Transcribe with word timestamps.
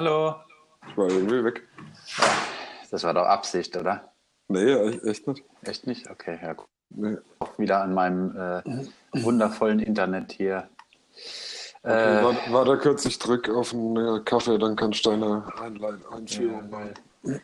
Hallo? 0.00 0.32
Hallo. 0.32 0.34
Ich 0.88 0.96
war 0.96 1.08
irgendwie 1.10 1.44
weg. 1.44 1.60
Das 2.90 3.04
war 3.04 3.12
doch 3.12 3.26
Absicht, 3.26 3.76
oder? 3.76 4.10
Nee, 4.48 4.72
e- 4.72 4.98
echt 5.06 5.26
nicht. 5.26 5.44
Echt 5.62 5.86
nicht? 5.86 6.08
Okay, 6.08 6.38
ja. 6.42 6.54
gut. 6.54 6.68
Nee. 6.88 7.18
Auch 7.40 7.58
wieder 7.58 7.82
an 7.82 7.92
meinem 7.92 8.34
äh, 8.34 8.62
wundervollen 9.22 9.78
Internet 9.78 10.32
hier. 10.32 10.66
Okay, 11.82 12.18
Äh, 12.18 12.24
war, 12.24 12.34
war 12.50 12.64
da 12.64 12.76
kurz, 12.76 13.04
ich 13.04 13.18
drück 13.18 13.50
auf 13.50 13.74
einen 13.74 13.96
äh, 13.98 14.20
Kaffee, 14.24 14.56
dann 14.56 14.74
kannst 14.74 15.04
du 15.04 15.10
deine 15.10 15.44
Einleit 15.60 16.00
Einführung 16.10 16.70
machen. 16.70 16.94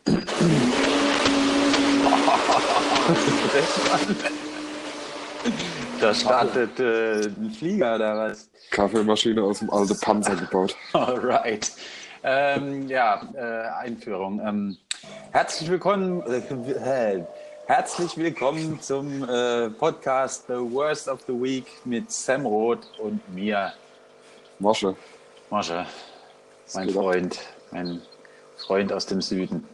da 6.00 6.14
startet 6.14 6.80
äh, 6.80 7.26
ein 7.26 7.50
Flieger 7.50 7.96
oder 7.96 8.16
was? 8.16 8.48
Kaffeemaschine 8.70 9.42
aus 9.42 9.58
dem 9.58 9.68
alten 9.68 10.00
Panzer 10.00 10.36
gebaut. 10.36 10.74
Alright. 10.94 11.70
Ähm, 12.22 12.88
ja, 12.88 13.22
äh, 13.34 13.68
Einführung. 13.84 14.40
Ähm, 14.44 14.76
herzlich 15.32 15.70
willkommen. 15.70 16.22
Äh, 16.22 17.22
herzlich 17.66 18.16
willkommen 18.16 18.80
zum 18.80 19.28
äh, 19.28 19.70
Podcast 19.70 20.44
The 20.48 20.54
Worst 20.54 21.08
of 21.08 21.20
the 21.26 21.32
Week 21.34 21.66
mit 21.84 22.10
Sam 22.10 22.46
Roth 22.46 22.86
und 22.98 23.20
mir, 23.34 23.72
Masche. 24.58 24.96
Mosche, 25.50 25.86
mein 26.74 26.86
geht 26.88 26.96
ab? 26.96 27.02
Freund, 27.02 27.38
mein 27.70 28.02
Freund 28.56 28.92
aus 28.92 29.06
dem 29.06 29.20
Süden. 29.20 29.66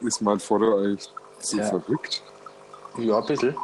Ist 0.00 0.20
mein 0.20 0.40
Foto 0.40 0.78
eigentlich 0.78 1.08
zu 1.40 1.58
Ja. 1.58 1.64
verrückt? 1.64 2.22
Ja, 2.98 3.18
ein 3.18 3.26
bisschen. 3.26 3.56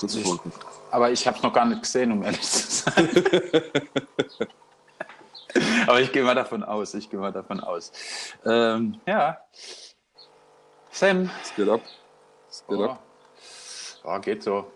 Das 0.00 0.14
freut 0.16 0.44
mich. 0.44 0.54
Aber 0.90 1.10
ich 1.10 1.26
habe 1.26 1.36
es 1.36 1.42
noch 1.42 1.52
gar 1.52 1.64
nicht 1.64 1.82
gesehen, 1.82 2.12
um 2.12 2.22
ehrlich 2.22 2.42
zu 2.42 2.90
sein. 2.90 3.08
Aber 5.86 6.00
ich 6.00 6.12
gehe 6.12 6.22
mal 6.22 6.34
davon 6.34 6.62
aus. 6.62 6.94
Ich 6.94 7.10
gehe 7.10 7.20
mal 7.20 7.32
davon 7.32 7.60
aus. 7.60 7.92
Ähm, 8.44 9.00
ja. 9.06 9.38
Sam. 10.90 11.30
Es 11.42 11.54
geht 11.54 11.68
ab. 11.68 11.80
Es 12.48 12.64
geht 12.68 12.78
Oh. 12.78 12.84
ab. 12.84 13.02
Ja, 14.04 14.18
geht 14.18 14.42
so. 14.42 14.70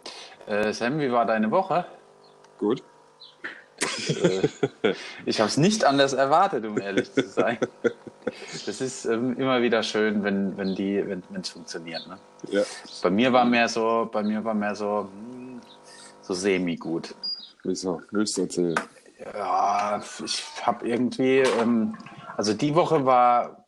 Äh, 0.47 0.73
Sam, 0.73 0.99
wie 0.99 1.11
war 1.13 1.25
deine 1.27 1.51
Woche? 1.51 1.85
Gut. 2.59 2.83
Äh, 4.09 4.49
ich 5.25 5.41
habe 5.41 5.49
es 5.49 5.57
nicht 5.57 5.85
anders 5.85 6.13
erwartet, 6.13 6.65
um 6.67 6.79
ehrlich 6.79 7.13
zu 7.13 7.23
sein. 7.23 7.59
Das 8.67 8.81
ist 8.81 9.07
ähm, 9.07 9.37
immer 9.39 9.63
wieder 9.63 9.83
schön, 9.83 10.23
wenn 10.23 10.57
wenn 10.59 10.75
die 10.75 11.03
wenn 11.07 11.23
es 11.41 11.49
funktioniert. 11.49 12.07
Ne? 12.07 12.19
Ja. 12.51 12.63
Bei 13.03 13.11
mir 13.11 13.33
war 13.33 13.45
mehr 13.45 13.69
so, 13.69 14.09
bei 14.13 14.23
mir 14.23 14.45
war 14.45 14.55
mehr 14.55 14.75
so 14.75 15.09
hm, 15.31 15.61
so 16.21 16.35
semi 16.35 16.77
gut. 16.77 17.15
Wieso? 17.65 18.03
Willst 18.11 18.37
du 18.37 18.43
erzählen? 18.43 18.75
Ja, 19.35 20.01
ich 20.25 20.45
habe 20.63 20.89
irgendwie, 20.89 21.39
ähm, 21.39 21.97
also 22.37 22.55
die 22.55 22.75
Woche 22.75 23.05
war, 23.05 23.65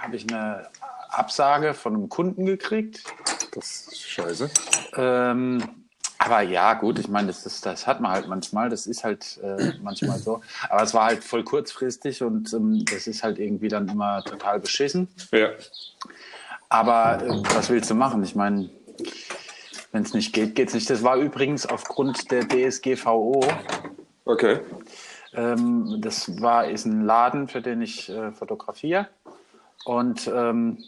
habe 0.00 0.16
ich 0.16 0.32
eine 0.32 0.68
Absage 1.08 1.74
von 1.74 1.94
einem 1.94 2.08
Kunden 2.08 2.46
gekriegt. 2.46 3.04
Das 3.52 3.86
ist 3.86 4.00
scheiße. 4.00 4.50
Ähm, 4.96 5.62
aber 6.18 6.40
ja, 6.40 6.74
gut, 6.74 6.98
ich 6.98 7.08
meine, 7.08 7.28
das, 7.28 7.44
ist, 7.44 7.66
das 7.66 7.86
hat 7.86 8.00
man 8.00 8.12
halt 8.12 8.28
manchmal, 8.28 8.70
das 8.70 8.86
ist 8.86 9.04
halt 9.04 9.38
äh, 9.42 9.74
manchmal 9.82 10.18
so. 10.18 10.40
Aber 10.68 10.82
es 10.82 10.94
war 10.94 11.04
halt 11.06 11.22
voll 11.22 11.44
kurzfristig 11.44 12.22
und 12.22 12.52
ähm, 12.54 12.84
das 12.86 13.06
ist 13.06 13.22
halt 13.22 13.38
irgendwie 13.38 13.68
dann 13.68 13.88
immer 13.88 14.24
total 14.24 14.58
beschissen. 14.58 15.08
Ja. 15.32 15.50
Aber 16.68 17.22
äh, 17.22 17.42
was 17.54 17.68
willst 17.70 17.90
du 17.90 17.94
machen? 17.94 18.24
Ich 18.24 18.34
meine, 18.34 18.70
wenn 19.92 20.02
es 20.02 20.14
nicht 20.14 20.32
geht, 20.32 20.54
geht's 20.54 20.74
nicht. 20.74 20.88
Das 20.88 21.02
war 21.02 21.16
übrigens 21.16 21.66
aufgrund 21.66 22.30
der 22.30 22.48
DSGVO. 22.48 23.46
Okay. 24.24 24.60
Ähm, 25.34 25.96
das 26.00 26.40
war, 26.40 26.68
ist 26.68 26.86
ein 26.86 27.04
Laden, 27.04 27.48
für 27.48 27.60
den 27.60 27.82
ich 27.82 28.08
äh, 28.08 28.32
fotografiere. 28.32 29.08
Und 29.84 30.30
ähm, 30.32 30.82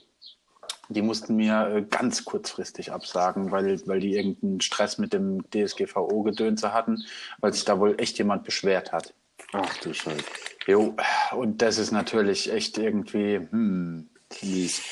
die 0.89 1.03
mussten 1.03 1.37
mir 1.37 1.69
äh, 1.69 1.83
ganz 1.83 2.25
kurzfristig 2.25 2.93
absagen, 2.93 3.51
weil, 3.51 3.81
weil 3.87 4.01
die 4.01 4.15
irgendeinen 4.15 4.61
Stress 4.61 4.99
mit 4.99 5.13
dem 5.13 5.43
DSGVO-Gedönse 5.51 6.73
hatten, 6.73 7.03
weil 7.41 7.53
sich 7.53 7.65
da 7.65 7.79
wohl 7.79 8.01
echt 8.01 8.19
jemand 8.19 8.45
beschwert 8.45 8.93
hat. 8.93 9.13
Ach 9.53 9.77
du 9.79 9.93
Scheiße. 9.93 10.25
Jo, 10.67 10.97
und 11.33 11.63
das 11.63 11.79
ist 11.79 11.93
natürlich 11.93 12.53
echt 12.53 12.79
irgendwie, 12.79 13.37
hm, 13.51 14.09
Mies. 14.43 14.83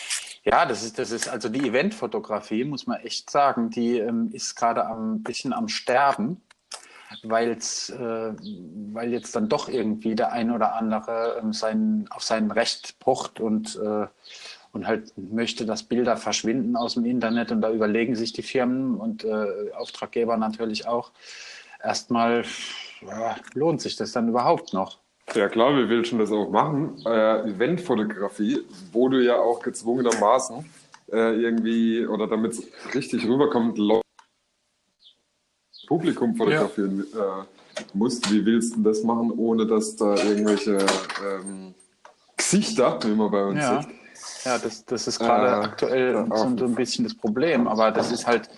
ja, 0.44 0.66
das 0.66 0.84
ist, 0.84 0.98
das 0.98 1.10
ist, 1.10 1.28
also 1.28 1.48
die 1.48 1.68
Eventfotografie, 1.68 2.64
muss 2.64 2.86
man 2.86 3.00
echt 3.00 3.30
sagen, 3.30 3.70
die 3.70 3.98
ähm, 3.98 4.30
ist 4.32 4.54
gerade 4.54 4.86
ein 4.86 5.22
bisschen 5.22 5.52
am 5.52 5.68
Sterben, 5.68 6.40
weil's, 7.22 7.90
äh, 7.90 8.32
weil 8.92 9.12
jetzt 9.12 9.34
dann 9.36 9.48
doch 9.48 9.68
irgendwie 9.68 10.14
der 10.14 10.32
ein 10.32 10.50
oder 10.50 10.74
andere 10.74 11.40
ähm, 11.42 11.52
sein, 11.52 12.06
auf 12.10 12.22
sein 12.22 12.50
Recht 12.50 12.98
pocht 12.98 13.40
und, 13.40 13.76
äh, 13.76 14.06
und 14.72 14.86
halt 14.86 15.12
möchte, 15.16 15.66
dass 15.66 15.82
Bilder 15.82 16.16
verschwinden 16.16 16.76
aus 16.76 16.94
dem 16.94 17.04
Internet 17.04 17.52
und 17.52 17.60
da 17.60 17.70
überlegen 17.70 18.16
sich 18.16 18.32
die 18.32 18.42
Firmen 18.42 18.96
und 18.96 19.24
äh, 19.24 19.72
Auftraggeber 19.76 20.36
natürlich 20.36 20.86
auch 20.86 21.12
erstmal, 21.82 22.44
ja, 23.06 23.36
lohnt 23.54 23.80
sich 23.80 23.96
das 23.96 24.12
dann 24.12 24.28
überhaupt 24.28 24.72
noch? 24.72 24.98
Ja 25.34 25.48
klar, 25.48 25.74
wir 25.74 25.88
willst 25.88 26.10
schon 26.10 26.18
das 26.18 26.30
auch 26.30 26.50
machen. 26.50 27.00
Äh, 27.06 27.48
Eventfotografie, 27.48 28.60
wo 28.92 29.08
du 29.08 29.24
ja 29.24 29.36
auch 29.36 29.60
gezwungenermaßen 29.60 30.64
äh, 31.12 31.34
irgendwie, 31.34 32.06
oder 32.06 32.26
damit 32.26 32.52
es 32.52 32.94
richtig 32.94 33.26
rüberkommt, 33.26 33.78
Leute 33.78 34.03
Publikum 35.86 36.34
fotografieren 36.36 37.00
äh, 37.00 37.86
musst. 37.92 38.30
Wie 38.30 38.44
willst 38.44 38.76
du 38.76 38.82
das 38.82 39.02
machen, 39.02 39.32
ohne 39.36 39.66
dass 39.66 39.96
da 39.96 40.16
irgendwelche 40.16 40.78
ähm, 41.24 41.74
Gesichter, 42.36 42.98
wie 43.04 43.14
man 43.14 43.30
bei 43.30 43.44
uns 43.44 43.60
Ja, 43.60 43.82
sieht, 43.82 43.90
ja 44.44 44.58
das, 44.58 44.84
das 44.84 45.06
ist 45.08 45.18
gerade 45.18 45.46
Äh, 45.46 45.64
aktuell 45.64 46.14
ja, 46.14 46.36
so, 46.36 46.56
so 46.56 46.64
ein 46.64 46.74
bisschen 46.74 47.04
das 47.04 47.14
Problem. 47.14 47.66
Aber 47.68 47.90
das 47.90 48.12
ist 48.12 48.26
halt, 48.26 48.48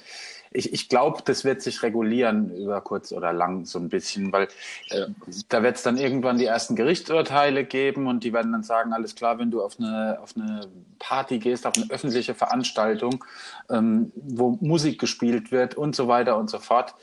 ich, 0.57 0.73
ich 0.73 0.89
glaube, 0.89 1.21
das 1.25 1.45
wird 1.45 1.63
sich 1.63 1.83
regulieren 1.83 2.55
über 2.57 2.81
kurz 2.81 3.13
oder 3.13 3.33
lang 3.33 3.67
so 3.67 3.79
ein 3.79 3.89
bisschen, 3.89 4.33
weil 4.33 4.49
äh, 4.91 5.07
da 5.49 5.63
wird 5.63 5.77
es 5.77 5.83
dann 5.83 5.99
irgendwann 5.99 6.39
die 6.39 6.47
ersten 6.47 6.77
Gerichtsurteile 6.77 7.65
geben 7.65 8.07
und 8.07 8.25
die 8.25 8.33
werden 8.33 8.53
dann 8.53 8.63
sagen, 8.63 8.93
alles 8.93 9.15
klar, 9.15 9.39
wenn 9.39 9.51
du 9.51 9.63
auf 9.63 9.79
eine, 9.79 10.19
auf 10.21 10.35
eine 10.37 10.69
Party 10.99 11.39
gehst, 11.39 11.67
auf 11.67 11.75
eine 11.77 11.91
öffentliche 11.91 12.35
Veranstaltung, 12.35 13.25
ähm, 13.69 14.13
wo 14.15 14.59
Musik 14.61 14.99
gespielt 14.99 15.53
wird 15.53 15.75
und 15.75 15.95
so 15.95 16.09
weiter 16.09 16.37
und 16.37 16.49
so 16.51 16.59
fort, 16.59 16.95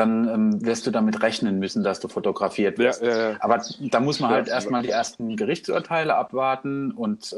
dann 0.00 0.28
ähm, 0.28 0.66
wirst 0.66 0.86
du 0.86 0.90
damit 0.90 1.22
rechnen 1.22 1.58
müssen, 1.58 1.84
dass 1.84 2.00
du 2.00 2.08
fotografiert 2.08 2.78
Ja, 2.78 2.84
wirst. 2.86 3.02
ja, 3.02 3.30
ja. 3.32 3.36
Aber 3.40 3.62
da 3.78 4.00
muss 4.00 4.18
man 4.18 4.30
Ja. 4.30 4.36
halt 4.36 4.48
erstmal 4.48 4.82
die 4.82 4.88
ersten 4.90 5.36
Gerichtsurteile 5.36 6.16
abwarten 6.16 6.90
und 6.90 7.32
äh, 7.32 7.36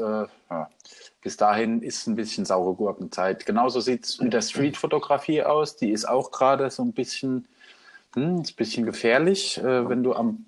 ja, 0.49 0.69
bis 1.21 1.37
dahin 1.37 1.81
ist 1.81 2.07
ein 2.07 2.15
bisschen 2.15 2.45
saure 2.45 2.73
Gurkenzeit. 2.73 3.45
Genauso 3.45 3.79
sieht 3.81 4.05
es 4.05 4.19
mit 4.19 4.33
der 4.33 4.41
Streetfotografie 4.41 5.43
aus. 5.43 5.75
Die 5.75 5.91
ist 5.91 6.05
auch 6.05 6.31
gerade 6.31 6.69
so 6.71 6.83
ein 6.83 6.93
bisschen, 6.93 7.45
hm, 8.15 8.37
ein 8.39 8.45
bisschen 8.57 8.85
gefährlich, 8.85 9.57
äh, 9.59 9.87
wenn 9.89 10.01
du 10.03 10.13
am 10.13 10.45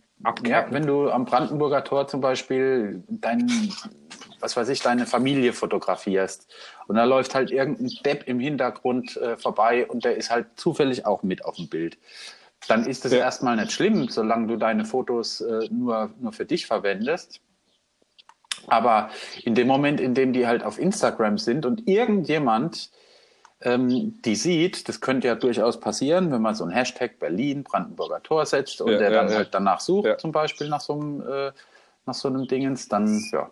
ja, 0.47 0.65
wenn 0.71 0.87
du 0.87 1.11
am 1.11 1.25
Brandenburger 1.25 1.83
Tor 1.83 2.07
zum 2.07 2.21
Beispiel 2.21 3.03
dein, 3.09 3.47
was 4.39 4.55
weiß 4.57 4.69
ich, 4.69 4.79
deine 4.81 5.05
Familie 5.05 5.51
fotografierst 5.53 6.47
und 6.87 6.95
da 6.95 7.03
läuft 7.03 7.35
halt 7.35 7.51
irgendein 7.51 7.91
Depp 8.03 8.27
im 8.27 8.39
Hintergrund 8.39 9.17
äh, 9.17 9.37
vorbei 9.37 9.87
und 9.87 10.05
der 10.05 10.15
ist 10.17 10.29
halt 10.29 10.47
zufällig 10.55 11.05
auch 11.05 11.23
mit 11.23 11.45
auf 11.45 11.55
dem 11.55 11.67
Bild. 11.67 11.97
Dann 12.67 12.85
ist 12.85 13.05
es 13.05 13.11
Ja. 13.11 13.19
erstmal 13.19 13.55
nicht 13.55 13.71
schlimm, 13.71 14.07
solange 14.09 14.47
du 14.47 14.57
deine 14.57 14.85
Fotos 14.85 15.41
äh, 15.41 15.67
nur, 15.69 16.11
nur 16.19 16.33
für 16.33 16.45
dich 16.45 16.65
verwendest. 16.65 17.41
Aber 18.67 19.09
in 19.43 19.53
dem 19.53 19.67
Moment, 19.67 19.99
in 19.99 20.15
dem 20.15 20.33
die 20.33 20.47
halt 20.47 20.63
auf 20.63 20.79
Instagram 20.79 21.37
sind 21.37 21.65
und 21.65 21.87
irgendjemand 21.87 22.89
ähm, 23.61 24.21
die 24.23 24.35
sieht, 24.35 24.87
das 24.89 25.01
könnte 25.01 25.27
ja 25.27 25.35
durchaus 25.35 25.79
passieren, 25.79 26.31
wenn 26.31 26.41
man 26.41 26.55
so 26.55 26.63
einen 26.63 26.73
Hashtag 26.73 27.19
Berlin, 27.19 27.63
Brandenburger 27.63 28.21
Tor 28.21 28.45
setzt 28.45 28.81
und 28.81 28.91
Ja, 28.93 28.97
der 28.97 29.11
ja, 29.11 29.23
dann 29.23 29.33
halt 29.33 29.49
danach 29.53 29.79
sucht, 29.79 30.19
zum 30.19 30.31
Beispiel 30.31 30.67
nach 30.69 30.81
so 30.81 30.93
einem, 30.93 31.21
äh, 31.21 31.51
nach 32.05 32.13
so 32.13 32.27
einem 32.27 32.47
Dingens, 32.47 32.87
dann, 32.87 33.23
ja, 33.31 33.51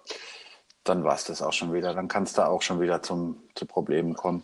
dann 0.84 1.04
war 1.04 1.16
es 1.16 1.26
das 1.26 1.42
auch 1.42 1.54
schon 1.54 1.74
wieder. 1.74 1.94
Dann 1.94 2.08
kann 2.08 2.24
es 2.24 2.34
da 2.34 2.48
auch 2.48 2.62
schon 2.62 2.82
wieder 2.82 3.02
zum, 3.02 3.38
zu 3.56 3.66
Problemen 3.66 4.14
kommen. 4.14 4.44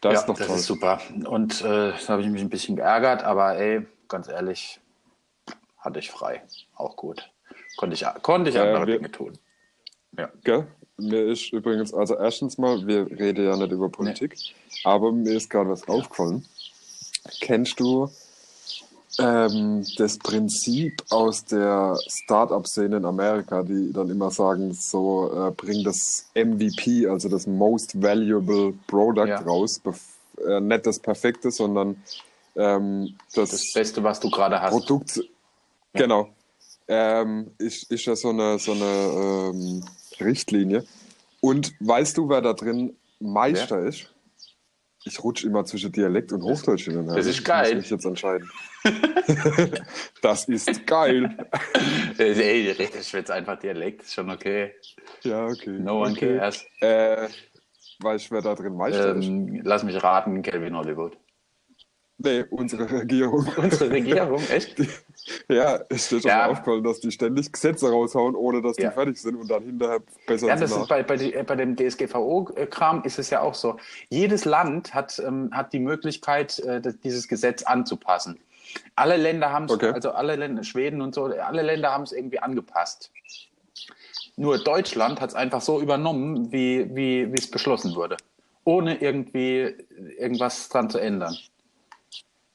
das 0.00 0.12
ja, 0.12 0.20
ist 0.20 0.26
doch 0.26 0.38
das 0.38 0.46
toll. 0.46 0.56
ist 0.56 0.66
super. 0.66 1.00
Und 1.26 1.60
äh, 1.62 1.92
da 1.92 2.08
habe 2.08 2.22
ich 2.22 2.28
mich 2.28 2.42
ein 2.42 2.50
bisschen 2.50 2.76
geärgert, 2.76 3.22
aber 3.24 3.56
ey, 3.56 3.86
ganz 4.08 4.28
ehrlich, 4.28 4.80
hatte 5.78 5.98
ich 5.98 6.10
frei. 6.10 6.42
Auch 6.76 6.96
gut. 6.96 7.30
Konnte 7.76 7.94
ich, 7.94 8.04
konnte 8.22 8.50
ich 8.50 8.58
andere 8.58 8.86
wir- 8.86 8.96
Dinge 8.98 9.10
tun. 9.10 9.38
Ja. 10.16 10.30
Gell? 10.44 10.66
Mir 10.96 11.24
ist 11.26 11.52
übrigens, 11.52 11.92
also 11.92 12.16
erstens 12.16 12.56
mal, 12.56 12.86
wir 12.86 13.10
reden 13.10 13.44
ja 13.44 13.56
nicht 13.56 13.72
über 13.72 13.88
Politik, 13.88 14.36
aber 14.84 15.10
mir 15.10 15.32
ist 15.34 15.50
gerade 15.50 15.68
was 15.68 15.88
aufgefallen. 15.88 16.46
Kennst 17.40 17.80
du 17.80 18.08
ähm, 19.18 19.84
das 19.96 20.18
Prinzip 20.18 21.02
aus 21.10 21.44
der 21.44 21.96
Startup-Szene 22.08 22.96
in 22.98 23.04
Amerika, 23.04 23.62
die 23.62 23.92
dann 23.92 24.10
immer 24.10 24.30
sagen, 24.30 24.72
so 24.74 25.30
äh, 25.32 25.50
bring 25.52 25.84
das 25.84 26.26
MVP, 26.34 27.06
also 27.06 27.28
das 27.28 27.46
Most 27.46 28.00
Valuable 28.00 28.74
Product 28.86 29.28
Ja. 29.28 29.40
raus. 29.40 29.80
Äh, 30.46 30.60
nicht 30.60 30.86
das 30.86 30.98
Perfekte, 30.98 31.50
sondern 31.50 31.96
ähm, 32.56 33.14
das, 33.34 33.50
Das 33.50 33.72
Beste, 33.72 34.02
was 34.02 34.20
du 34.20 34.30
gerade 34.30 34.60
hast. 34.60 34.72
Produkt, 34.72 35.20
genau. 35.92 36.28
ähm, 36.88 37.50
ist, 37.58 37.90
ist 37.90 38.04
ja 38.06 38.16
so 38.16 38.30
eine, 38.30 38.58
so 38.58 38.72
eine 38.72 39.52
ähm, 39.52 39.84
Richtlinie. 40.20 40.84
Und 41.40 41.72
weißt 41.80 42.16
du, 42.16 42.28
wer 42.28 42.40
da 42.40 42.52
drin 42.52 42.96
Meister 43.20 43.82
ja. 43.82 43.88
ist? 43.88 44.13
Ich 45.06 45.22
rutsche 45.22 45.46
immer 45.46 45.64
zwischen 45.64 45.92
Dialekt 45.92 46.32
und 46.32 46.42
Hochdeutsch 46.42 46.84
hin. 46.84 47.06
Das 47.14 47.26
ist 47.26 47.44
geil. 47.44 47.68
Ich 47.68 47.74
muss 47.74 47.82
mich 47.82 47.90
jetzt 47.90 48.04
entscheiden. 48.06 48.50
das 50.22 50.48
ist 50.48 50.86
geil. 50.86 51.36
Ey, 52.18 52.70
ich 52.70 53.12
jetzt 53.12 53.30
einfach 53.30 53.58
Dialekt, 53.58 54.02
ist 54.02 54.14
schon 54.14 54.30
okay. 54.30 54.72
Ja, 55.22 55.46
okay. 55.46 55.70
No 55.70 56.02
one 56.02 56.12
okay. 56.12 56.38
cares. 56.38 56.64
Äh, 56.80 57.28
weißt 58.00 58.30
du, 58.30 58.34
wer 58.34 58.42
da 58.42 58.54
drin 58.54 58.76
Meister 58.76 59.16
ähm? 59.16 59.60
Lass 59.62 59.82
mich 59.82 60.02
raten, 60.02 60.42
Calvin 60.42 60.76
Hollywood. 60.76 61.18
Nee, 62.18 62.44
unsere 62.50 62.90
Regierung. 62.90 63.46
Unsere 63.56 63.90
Regierung, 63.90 64.42
echt? 64.50 64.76
ja, 65.48 65.80
es 65.88 66.06
steht 66.06 66.22
schon 66.22 66.30
ja. 66.30 66.46
aufgefallen, 66.46 66.84
dass 66.84 67.00
die 67.00 67.10
ständig 67.10 67.52
Gesetze 67.52 67.90
raushauen, 67.90 68.34
ohne 68.34 68.62
dass 68.62 68.76
die 68.76 68.82
ja. 68.82 68.90
fertig 68.90 69.20
sind 69.20 69.36
und 69.36 69.50
dann 69.50 69.62
hinterher 69.64 70.00
besser 70.26 70.48
Ja, 70.48 70.56
das 70.56 70.70
ist 70.70 70.88
bei, 70.88 71.02
bei, 71.02 71.16
die, 71.16 71.30
bei 71.30 71.56
dem 71.56 71.76
DSGVO-Kram 71.76 73.02
ist 73.04 73.18
es 73.18 73.30
ja 73.30 73.40
auch 73.40 73.54
so. 73.54 73.76
Jedes 74.08 74.44
Land 74.44 74.94
hat, 74.94 75.18
ähm, 75.24 75.50
hat 75.52 75.72
die 75.72 75.80
Möglichkeit, 75.80 76.58
äh, 76.60 76.80
dieses 77.02 77.28
Gesetz 77.28 77.62
anzupassen. 77.62 78.38
Alle 78.96 79.16
Länder 79.16 79.52
haben 79.52 79.66
es, 79.66 79.72
okay. 79.72 79.90
also 79.90 80.12
alle 80.12 80.36
Länder, 80.36 80.64
Schweden 80.64 81.02
und 81.02 81.14
so, 81.14 81.24
alle 81.24 81.62
Länder 81.62 81.92
haben 81.92 82.04
es 82.04 82.12
irgendwie 82.12 82.38
angepasst. 82.38 83.10
Nur 84.36 84.58
Deutschland 84.58 85.20
hat 85.20 85.30
es 85.30 85.36
einfach 85.36 85.60
so 85.60 85.80
übernommen, 85.80 86.50
wie 86.50 87.30
es 87.36 87.50
beschlossen 87.50 87.94
wurde. 87.94 88.16
Ohne 88.64 89.00
irgendwie 89.00 89.76
irgendwas 90.18 90.68
dran 90.70 90.90
zu 90.90 90.98
ändern. 90.98 91.36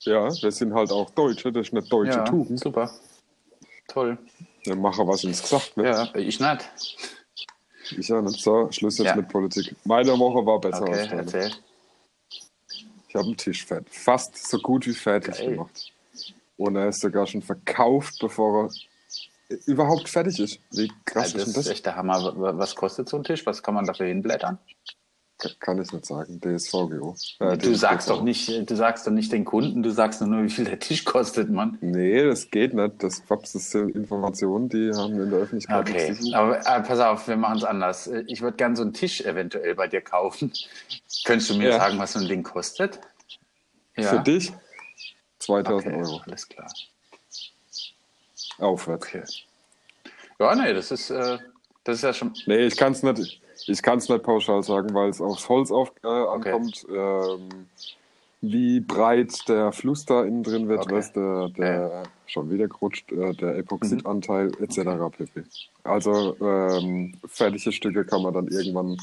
Ja, 0.01 0.29
wir 0.41 0.51
sind 0.51 0.73
halt 0.73 0.91
auch 0.91 1.09
Deutsche, 1.11 1.51
das 1.51 1.67
ist 1.67 1.73
eine 1.73 1.83
deutsche 1.83 2.19
ja, 2.19 2.23
Tugend. 2.23 2.59
Super. 2.59 2.91
Toll. 3.87 4.17
Der 4.65 4.75
Macher 4.75 5.07
was 5.07 5.23
ins 5.23 5.41
gesagt, 5.41 5.75
ne? 5.77 5.89
Ja, 5.89 6.15
ich 6.15 6.39
nicht. 6.39 6.71
Ich 7.97 8.07
ja 8.07 8.21
nicht. 8.21 8.39
So, 8.39 8.71
Schluss 8.71 8.97
jetzt 8.97 9.07
ja. 9.07 9.15
mit 9.15 9.27
Politik. 9.27 9.75
Meine 9.83 10.17
Woche 10.17 10.45
war 10.45 10.59
besser 10.59 10.83
okay, 10.83 10.93
als 10.93 11.09
deine. 11.09 11.21
Erzähl. 11.21 11.51
Ich 13.07 13.15
habe 13.15 13.25
einen 13.25 13.37
Tisch 13.37 13.65
fertig, 13.65 13.91
fast 13.91 14.37
so 14.49 14.59
gut 14.59 14.85
wie 14.85 14.93
fertig 14.93 15.37
Geil. 15.37 15.51
gemacht. 15.53 15.91
Und 16.57 16.75
er 16.75 16.89
ist 16.89 17.01
sogar 17.01 17.25
schon 17.25 17.41
verkauft, 17.41 18.17
bevor 18.19 18.65
er 18.65 19.57
überhaupt 19.65 20.07
fertig 20.07 20.39
ist. 20.39 20.59
Wie 20.71 20.91
krass 21.05 21.33
ja, 21.33 21.39
das 21.39 21.47
ist 21.47 21.57
das? 21.57 21.65
ist 21.65 21.71
echt 21.71 21.85
der 21.87 21.95
Hammer. 21.95 22.33
Was 22.57 22.75
kostet 22.75 23.09
so 23.09 23.17
ein 23.17 23.23
Tisch? 23.23 23.45
Was 23.45 23.63
kann 23.63 23.73
man 23.73 23.85
dafür 23.85 24.05
hinblättern? 24.05 24.59
Kann 25.59 25.81
ich 25.81 25.91
nicht 25.93 26.05
sagen. 26.05 26.41
DSVGO. 26.41 27.15
Äh, 27.39 27.57
du 27.57 27.73
sagst 27.73 28.09
doch 28.09 28.21
nicht, 28.21 28.69
du 28.69 28.75
sagst 28.75 29.07
doch 29.07 29.11
nicht 29.11 29.31
den 29.31 29.45
Kunden, 29.45 29.81
du 29.83 29.89
sagst 29.89 30.21
nur, 30.21 30.43
wie 30.43 30.49
viel 30.49 30.65
der 30.65 30.79
Tisch 30.79 31.05
kostet, 31.05 31.49
Mann. 31.49 31.77
Nee, 31.79 32.23
das 32.25 32.51
geht 32.51 32.73
nicht. 32.73 33.01
Das, 33.01 33.23
das 33.25 33.71
sind 33.71 33.95
Informationen, 33.95 34.67
die 34.67 34.91
haben 34.93 35.19
in 35.19 35.29
der 35.29 35.39
Öffentlichkeit 35.39 35.89
Okay, 35.89 36.15
aber 36.33 36.59
äh, 36.59 36.81
pass 36.81 36.99
auf, 36.99 37.27
wir 37.29 37.37
machen 37.37 37.57
es 37.57 37.63
anders. 37.63 38.07
Ich 38.27 38.41
würde 38.41 38.57
gerne 38.57 38.75
so 38.75 38.81
einen 38.81 38.93
Tisch 38.93 39.21
eventuell 39.21 39.75
bei 39.75 39.87
dir 39.87 40.01
kaufen. 40.01 40.51
Könntest 41.23 41.51
du 41.51 41.55
mir 41.55 41.69
ja. 41.69 41.77
sagen, 41.77 41.97
was 41.99 42.13
so 42.13 42.19
ein 42.19 42.27
Ding 42.27 42.43
kostet? 42.43 42.99
Ja. 43.95 44.09
Für 44.09 44.19
dich? 44.19 44.51
2000 45.39 45.93
okay, 45.93 46.01
Euro. 46.01 46.21
Alles 46.25 46.49
klar. 46.49 46.69
Aufwärts. 48.57 49.07
Okay. 49.07 49.23
Ja, 50.37 50.55
nee, 50.55 50.73
das 50.73 50.91
ist, 50.91 51.09
äh, 51.11 51.37
das 51.83 51.97
ist 51.97 52.03
ja 52.03 52.13
schon. 52.13 52.33
Nee, 52.45 52.65
ich 52.65 52.77
kann 52.77 52.91
es 52.91 53.03
nicht. 53.03 53.41
Ich 53.67 53.81
kann 53.81 53.97
es 53.97 54.09
nicht 54.09 54.23
pauschal 54.23 54.63
sagen, 54.63 54.93
weil 54.93 55.09
es 55.09 55.21
aufs 55.21 55.47
Holz 55.49 55.71
auf, 55.71 55.91
äh, 56.03 56.07
ankommt. 56.07 56.85
Okay. 56.87 57.35
Ähm, 57.35 57.67
wie 58.41 58.79
breit 58.79 59.47
der 59.49 59.71
Fluss 59.73 60.05
da 60.05 60.23
innen 60.23 60.43
drin 60.43 60.69
wird, 60.69 60.83
okay. 60.83 60.95
was 60.95 61.11
der, 61.11 61.49
der 61.49 61.89
ja. 61.89 62.03
schon 62.25 62.49
wieder 62.49 62.67
gerutscht, 62.67 63.11
äh, 63.11 63.33
der 63.33 63.57
Epoxidanteil 63.57 64.47
mhm. 64.47 64.63
etc. 64.63 65.17
pp. 65.17 65.43
Also 65.83 66.37
ähm, 66.39 67.15
fertige 67.27 67.71
Stücke 67.73 68.05
kann 68.05 68.21
man 68.21 68.33
dann 68.33 68.47
irgendwann 68.47 68.97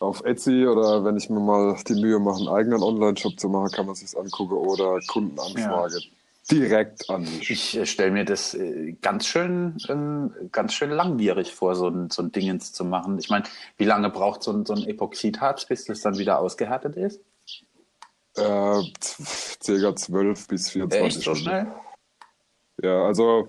auf 0.00 0.22
Etsy 0.24 0.66
oder 0.66 1.02
wenn 1.04 1.16
ich 1.16 1.30
mir 1.30 1.40
mal 1.40 1.76
die 1.88 1.94
Mühe 1.94 2.18
mache, 2.18 2.40
einen 2.40 2.48
eigenen 2.48 2.82
Online-Shop 2.82 3.40
zu 3.40 3.48
machen, 3.48 3.70
kann 3.70 3.86
man 3.86 3.94
sich 3.94 4.16
angucken 4.18 4.54
oder 4.54 5.00
Kundenanfrage. 5.06 5.98
Ja 5.98 6.15
direkt 6.50 7.10
an 7.10 7.22
mich. 7.22 7.50
Ich 7.50 7.76
äh, 7.76 7.86
stelle 7.86 8.10
mir 8.10 8.24
das 8.24 8.54
äh, 8.54 8.92
ganz 9.00 9.26
schön, 9.26 9.76
äh, 9.88 10.46
ganz 10.50 10.74
schön 10.74 10.90
langwierig 10.90 11.54
vor, 11.54 11.74
so 11.74 11.88
ein, 11.88 12.10
so 12.10 12.22
ein 12.22 12.32
Dingens 12.32 12.72
zu 12.72 12.84
machen. 12.84 13.18
Ich 13.18 13.28
meine, 13.28 13.44
wie 13.76 13.84
lange 13.84 14.10
braucht 14.10 14.42
so 14.42 14.52
ein, 14.52 14.64
so 14.64 14.74
ein 14.74 14.84
Epoxidharz, 14.84 15.66
bis 15.66 15.84
das 15.84 16.00
dann 16.00 16.18
wieder 16.18 16.38
ausgehärtet 16.38 16.96
ist? 16.96 17.20
Äh, 18.36 18.82
circa 19.62 19.96
12 19.96 20.48
bis 20.48 20.70
24 20.70 21.16
Echt, 21.16 21.24
so 21.24 21.34
schnell? 21.34 21.72
Ja, 22.82 23.04
also 23.04 23.48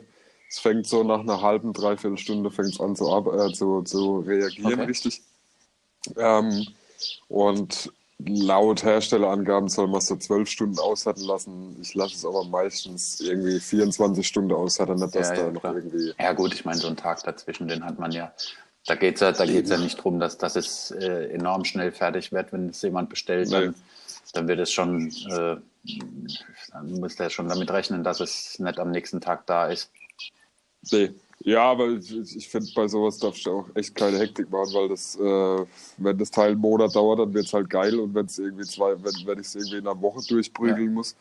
es 0.50 0.60
fängt 0.60 0.88
so 0.88 1.04
nach 1.04 1.20
einer 1.20 1.42
halben, 1.42 1.74
dreiviertel 1.74 2.18
Stunde 2.18 2.52
fängt 2.52 2.80
an 2.80 2.96
zu, 2.96 3.06
äh, 3.06 3.52
zu, 3.54 3.82
zu 3.84 4.20
reagieren, 4.20 4.74
okay. 4.74 4.86
richtig. 4.86 5.22
Ähm, 6.16 6.68
und 7.28 7.92
laut 8.20 8.84
Herstellerangaben 8.84 9.70
soll 9.70 9.88
man 9.88 10.00
es 10.00 10.08
so 10.08 10.16
zwölf 10.16 10.50
Stunden 10.50 10.80
aushärten 10.80 11.24
lassen. 11.24 11.78
Ich 11.82 11.94
lasse 11.94 12.16
es 12.16 12.26
aber 12.26 12.44
meistens 12.46 13.20
irgendwie 13.20 13.60
24 13.60 14.28
Stunden 14.28 14.54
aushärten, 14.54 14.96
nicht 14.96 15.16
dass 15.16 15.30
ja, 15.30 15.36
da 15.36 15.42
ja, 15.44 15.52
noch 15.52 15.64
irgendwie. 15.64 16.14
Ja, 16.20 16.34
gut, 16.34 16.54
ich 16.54 16.66
meine, 16.66 16.78
so 16.78 16.88
einen 16.88 16.98
Tag 16.98 17.24
dazwischen, 17.24 17.68
den 17.68 17.86
hat 17.86 18.00
man 18.00 18.12
ja. 18.12 18.34
Da 18.86 18.96
geht 18.96 19.16
es 19.16 19.22
ja, 19.22 19.34
da 19.34 19.46
geht's 19.46 19.70
ja 19.70 19.78
nicht 19.78 19.98
darum, 19.98 20.20
dass, 20.20 20.38
dass 20.38 20.56
es 20.56 20.92
äh, 20.92 21.30
enorm 21.34 21.66
schnell 21.66 21.92
fertig 21.92 22.32
wird, 22.32 22.54
wenn 22.54 22.70
es 22.70 22.82
jemand 22.82 23.10
bestellt. 23.10 23.52
Dann, 23.52 23.76
dann 24.34 24.48
wird 24.48 24.60
es 24.60 24.72
schon, 24.72 25.10
äh, 25.30 25.58
dann 26.72 26.92
müsste 27.00 27.24
er 27.24 27.30
schon 27.30 27.50
damit 27.50 27.70
rechnen, 27.70 28.04
dass 28.04 28.22
es 28.22 28.58
nicht 28.60 28.80
am 28.80 28.92
nächsten 28.92 29.20
Tag 29.20 29.46
da 29.46 29.68
ist. 29.68 29.92
Nee, 30.90 31.14
ja, 31.40 31.64
aber 31.64 31.90
ich, 31.90 32.36
ich 32.36 32.50
finde, 32.50 32.68
bei 32.76 32.88
sowas 32.88 33.20
darfst 33.20 33.46
du 33.46 33.52
auch 33.52 33.66
echt 33.76 33.96
keine 33.96 34.18
Hektik 34.18 34.50
machen, 34.50 34.74
weil 34.74 34.90
das, 34.90 35.16
äh, 35.16 35.66
wenn 35.98 36.18
das 36.18 36.32
Teil 36.32 36.52
einen 36.52 36.62
Monat 36.62 36.96
dauert, 36.96 37.20
dann 37.20 37.34
wird 37.34 37.46
es 37.46 37.54
halt 37.54 37.70
geil 37.70 38.00
und 38.00 38.14
wenn 38.16 38.26
es 38.26 38.40
irgendwie 38.40 38.66
zwei, 38.66 38.96
wenn, 39.04 39.14
wenn 39.26 39.40
ich 39.40 39.48
es 39.48 39.56
irgendwie 39.56 39.78
in 39.78 39.88
einer 39.88 40.02
Woche 40.02 40.22
durchprügeln 40.28 40.90
ja. 40.90 40.92
muss, 40.92 41.16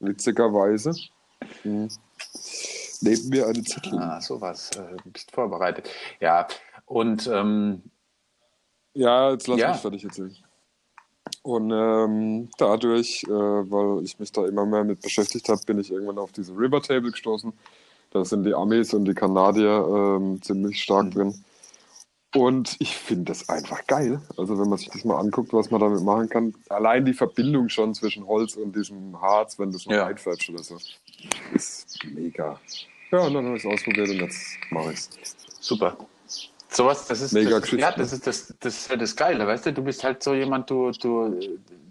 witzigerweise 0.00 0.92
hm, 1.62 1.88
neben 3.00 3.28
mir 3.28 3.46
eine 3.46 3.62
Zettel. 3.62 3.98
Ah, 3.98 4.20
sowas. 4.20 4.70
Äh, 4.76 4.96
du 5.04 5.10
bist 5.12 5.30
vorbereitet. 5.30 5.88
Ja, 6.18 6.48
und 6.84 7.28
ähm, 7.28 7.82
ja, 8.94 9.30
jetzt 9.30 9.46
lass 9.46 9.58
ja. 9.58 9.70
mich 9.70 9.80
fertig 9.80 10.04
erzählen. 10.04 10.36
Und 11.42 11.70
ähm, 11.72 12.48
dadurch, 12.58 13.24
äh, 13.24 13.30
weil 13.30 14.04
ich 14.04 14.18
mich 14.18 14.32
da 14.32 14.46
immer 14.46 14.66
mehr 14.66 14.84
mit 14.84 15.00
beschäftigt 15.00 15.48
habe, 15.48 15.60
bin 15.66 15.78
ich 15.78 15.90
irgendwann 15.90 16.18
auf 16.18 16.32
diese 16.32 16.52
River 16.52 16.82
Table 16.82 17.10
gestoßen. 17.10 17.52
Da 18.10 18.24
sind 18.24 18.44
die 18.44 18.54
Amis 18.54 18.94
und 18.94 19.06
die 19.06 19.14
Kanadier 19.14 19.86
ähm, 19.88 20.40
ziemlich 20.42 20.82
stark 20.82 21.06
mhm. 21.06 21.10
drin. 21.10 21.44
Und 22.34 22.76
ich 22.80 22.96
finde 22.96 23.26
das 23.26 23.48
einfach 23.48 23.86
geil. 23.86 24.20
Also 24.36 24.58
wenn 24.58 24.68
man 24.68 24.78
sich 24.78 24.90
das 24.90 25.04
mal 25.04 25.18
anguckt, 25.18 25.52
was 25.52 25.70
man 25.70 25.80
damit 25.80 26.02
machen 26.02 26.28
kann. 26.28 26.54
Allein 26.68 27.04
die 27.04 27.12
Verbindung 27.12 27.68
schon 27.68 27.94
zwischen 27.94 28.26
Holz 28.26 28.56
und 28.56 28.74
diesem 28.74 29.20
Harz, 29.20 29.58
wenn 29.58 29.70
das 29.70 29.86
noch 29.86 29.94
ja. 29.94 30.06
einfärbst 30.06 30.48
oder 30.50 30.62
so, 30.62 30.76
ist 31.54 31.98
mega. 32.12 32.58
Ja, 33.12 33.20
und 33.20 33.34
dann 33.34 33.46
habe 33.46 33.56
ich 33.56 33.64
es 33.64 33.70
ausprobiert 33.70 34.08
und 34.08 34.16
jetzt 34.16 34.58
mache 34.70 34.92
ich 34.92 34.98
es. 34.98 35.36
Super. 35.60 35.96
Sowas, 36.74 37.06
das 37.06 37.20
ist 37.20 37.32
mega 37.32 37.60
das, 37.60 37.70
ja, 37.70 37.92
das 37.92 38.12
ist 38.12 38.26
das, 38.26 38.54
das 38.58 38.90
halt 38.90 39.00
das 39.00 39.14
Geile, 39.14 39.46
weißt 39.46 39.66
du? 39.66 39.72
Du 39.72 39.82
bist 39.82 40.02
halt 40.02 40.22
so 40.22 40.34
jemand, 40.34 40.68
du, 40.68 40.90
du 40.90 41.38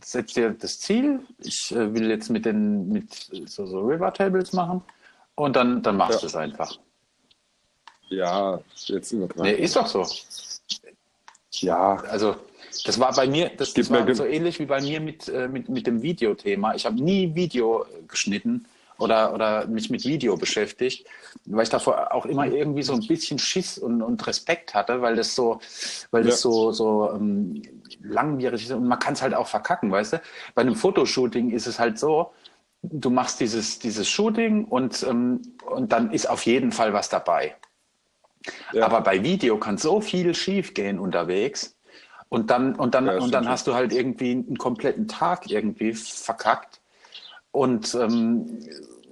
setzt 0.04 0.36
dir 0.36 0.50
das 0.52 0.80
Ziel, 0.80 1.22
ich 1.38 1.72
äh, 1.72 1.94
will 1.94 2.10
jetzt 2.10 2.30
mit 2.30 2.46
den 2.46 2.90
mit 2.90 3.13
so, 3.46 3.66
so 3.66 3.80
River 3.80 4.12
Tables 4.13 4.52
machen 4.52 4.82
und 5.36 5.56
dann, 5.56 5.82
dann 5.82 5.96
machst 5.96 6.16
ja. 6.16 6.20
du 6.20 6.25
es 6.25 6.36
einfach. 6.36 6.78
Ja, 8.10 8.60
jetzt 8.86 9.12
übertragen. 9.13 9.44
Nee, 9.44 9.56
ist 9.56 9.75
doch 9.78 9.88
so. 9.88 10.06
Ja. 11.52 11.96
Also, 12.10 12.36
das 12.86 13.00
war 13.00 13.13
bei 13.13 13.28
mir, 13.28 13.52
das, 13.56 13.74
das 13.74 13.90
war 13.90 14.13
so 14.13 14.25
ähnlich 14.25 14.60
wie 14.60 14.66
bei 14.66 14.82
mir 14.82 15.00
mit, 15.00 15.30
äh, 15.30 15.48
mit, 15.48 15.70
mit 15.70 15.88
dem 15.88 16.02
Videothema. 16.02 16.75
Ich 16.75 16.86
habe 16.86 17.02
nie 17.02 17.34
Video 17.34 17.86
geschnitten 18.08 18.66
oder, 18.98 19.34
oder 19.34 19.68
mich 19.68 19.90
mit 19.90 20.06
Video 20.06 20.38
beschäftigt, 20.38 21.08
weil 21.46 21.64
ich 21.64 21.70
davor 21.70 22.14
auch 22.14 22.26
immer 22.26 22.46
irgendwie 22.46 22.84
so 22.84 22.94
ein 22.94 23.06
bisschen 23.06 23.40
Schiss 23.40 23.78
und, 23.78 24.02
und 24.02 24.26
Respekt 24.28 24.74
hatte, 24.74 25.02
weil 25.02 25.16
das 25.16 25.36
so, 25.36 25.60
weil 26.12 26.24
das 26.24 26.42
so, 26.42 26.72
so 26.72 27.12
ähm, 27.14 27.62
langwierig 28.02 28.64
ist 28.64 28.72
und 28.72 28.88
man 28.88 29.00
kann 29.00 29.14
es 29.14 29.22
halt 29.22 29.34
auch 29.34 29.48
verkacken, 29.48 29.92
weißt 29.92 30.14
du? 30.14 30.22
Bei 30.56 30.62
einem 30.62 30.76
Fotoshooting 30.76 31.52
ist 31.52 31.68
es 31.68 31.80
halt 31.80 32.00
so, 32.00 32.32
du 32.82 33.10
machst 33.10 33.40
dieses, 33.40 33.80
dieses 33.80 34.10
Shooting 34.10 34.66
und, 34.66 35.04
ähm, 35.04 35.42
und 35.70 35.92
dann 35.92 36.12
ist 36.12 36.30
auf 36.30 36.46
jeden 36.46 36.72
Fall 36.72 36.94
was 36.94 37.10
dabei. 37.10 37.56
Ja. 38.74 38.86
Aber 38.86 39.02
bei 39.02 39.24
Video 39.24 39.58
kann 39.58 39.78
so 39.78 40.02
viel 40.02 40.36
schief 40.36 40.74
gehen 40.74 41.00
unterwegs. 41.00 41.76
Und 42.30 42.50
dann, 42.50 42.76
und 42.76 42.96
dann, 42.96 43.06
ja, 43.06 43.18
und 43.20 43.32
dann 43.32 43.48
hast 43.48 43.68
du 43.68 43.76
halt 43.76 43.94
irgendwie 43.94 44.32
einen 44.32 44.58
kompletten 44.58 45.08
Tag 45.08 45.50
irgendwie 45.50 45.94
verkackt. 45.94 46.82
Und, 47.54 47.96
ähm, 47.96 48.60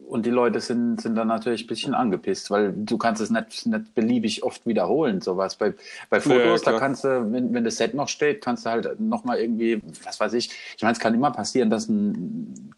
und 0.07 0.25
die 0.25 0.31
Leute 0.31 0.59
sind, 0.59 0.99
sind 0.99 1.15
dann 1.15 1.29
natürlich 1.29 1.63
ein 1.63 1.67
bisschen 1.67 1.93
angepisst, 1.93 2.51
weil 2.51 2.73
du 2.73 2.97
kannst 2.97 3.21
es 3.21 3.29
nicht, 3.29 3.65
nicht 3.65 3.95
beliebig 3.95 4.43
oft 4.43 4.65
wiederholen, 4.65 5.21
sowas. 5.21 5.55
Bei, 5.55 5.73
bei 6.09 6.19
Fotos, 6.19 6.65
ja, 6.65 6.73
da 6.73 6.79
kannst 6.79 7.05
du, 7.05 7.31
wenn, 7.31 7.53
wenn 7.53 7.63
das 7.63 7.77
Set 7.77 7.93
noch 7.93 8.09
steht, 8.09 8.43
kannst 8.43 8.65
du 8.65 8.71
halt 8.71 8.99
nochmal 8.99 9.39
irgendwie, 9.39 9.81
was 10.03 10.19
weiß 10.19 10.33
ich, 10.33 10.49
ich 10.75 10.83
meine, 10.83 10.93
es 10.93 10.99
kann 10.99 11.13
immer 11.13 11.31
passieren, 11.31 11.69
dass 11.69 11.87
ein 11.87 12.73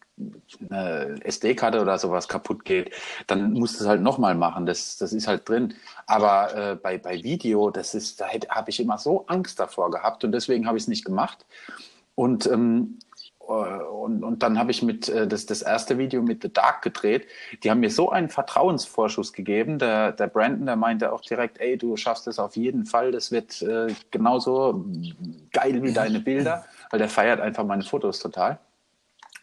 eine 0.70 1.16
SD-Karte 1.24 1.80
oder 1.80 1.98
sowas 1.98 2.28
kaputt 2.28 2.64
geht, 2.64 2.90
dann 3.26 3.52
musst 3.52 3.80
du 3.80 3.84
es 3.84 3.88
halt 3.88 4.00
nochmal 4.00 4.34
machen. 4.36 4.64
Das, 4.66 4.96
das 4.96 5.12
ist 5.12 5.26
halt 5.26 5.48
drin. 5.48 5.74
Aber 6.06 6.54
äh, 6.54 6.76
bei, 6.76 6.98
bei 6.98 7.22
Video, 7.24 7.70
das 7.70 7.94
ist, 7.94 8.20
da 8.20 8.26
habe 8.48 8.70
ich 8.70 8.78
immer 8.78 8.98
so 8.98 9.26
Angst 9.26 9.58
davor 9.58 9.90
gehabt 9.90 10.22
und 10.22 10.32
deswegen 10.32 10.66
habe 10.66 10.78
ich 10.78 10.84
es 10.84 10.88
nicht 10.88 11.04
gemacht. 11.04 11.44
Und, 12.14 12.46
ähm, 12.46 12.98
äh, 13.03 13.03
und, 13.46 14.24
und 14.24 14.42
dann 14.42 14.58
habe 14.58 14.70
ich 14.70 14.82
mit 14.82 15.08
äh, 15.08 15.26
das, 15.26 15.46
das 15.46 15.62
erste 15.62 15.98
Video 15.98 16.22
mit 16.22 16.42
The 16.42 16.52
Dark 16.52 16.82
gedreht. 16.82 17.26
Die 17.62 17.70
haben 17.70 17.80
mir 17.80 17.90
so 17.90 18.10
einen 18.10 18.28
Vertrauensvorschuss 18.28 19.32
gegeben. 19.32 19.78
Der, 19.78 20.12
der 20.12 20.28
Brandon, 20.28 20.66
der 20.66 20.76
meinte 20.76 21.12
auch 21.12 21.20
direkt, 21.20 21.60
ey, 21.60 21.76
du 21.76 21.96
schaffst 21.96 22.26
es 22.26 22.38
auf 22.38 22.56
jeden 22.56 22.86
Fall. 22.86 23.12
Das 23.12 23.30
wird 23.30 23.60
äh, 23.62 23.94
genauso 24.10 24.84
geil 25.52 25.82
wie 25.82 25.92
deine 25.92 26.20
Bilder, 26.20 26.64
weil 26.90 26.98
der 26.98 27.08
feiert 27.08 27.40
einfach 27.40 27.64
meine 27.64 27.82
Fotos 27.82 28.18
total. 28.18 28.58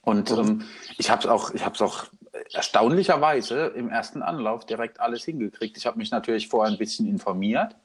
Und 0.04 0.32
ähm, 0.32 0.64
ich 0.98 1.12
habe 1.12 1.22
es 1.22 1.28
auch, 1.28 1.54
ich 1.54 1.64
habe 1.64 1.76
es 1.76 1.82
auch 1.82 2.06
erstaunlicherweise 2.54 3.68
im 3.68 3.90
ersten 3.90 4.24
Anlauf 4.24 4.66
direkt 4.66 5.00
alles 5.00 5.24
hingekriegt. 5.24 5.78
Ich 5.78 5.86
habe 5.86 5.98
mich 5.98 6.12
natürlich 6.12 6.48
vorher 6.48 6.72
ein 6.72 6.78
bisschen 6.78 7.08
informiert, 7.08 7.76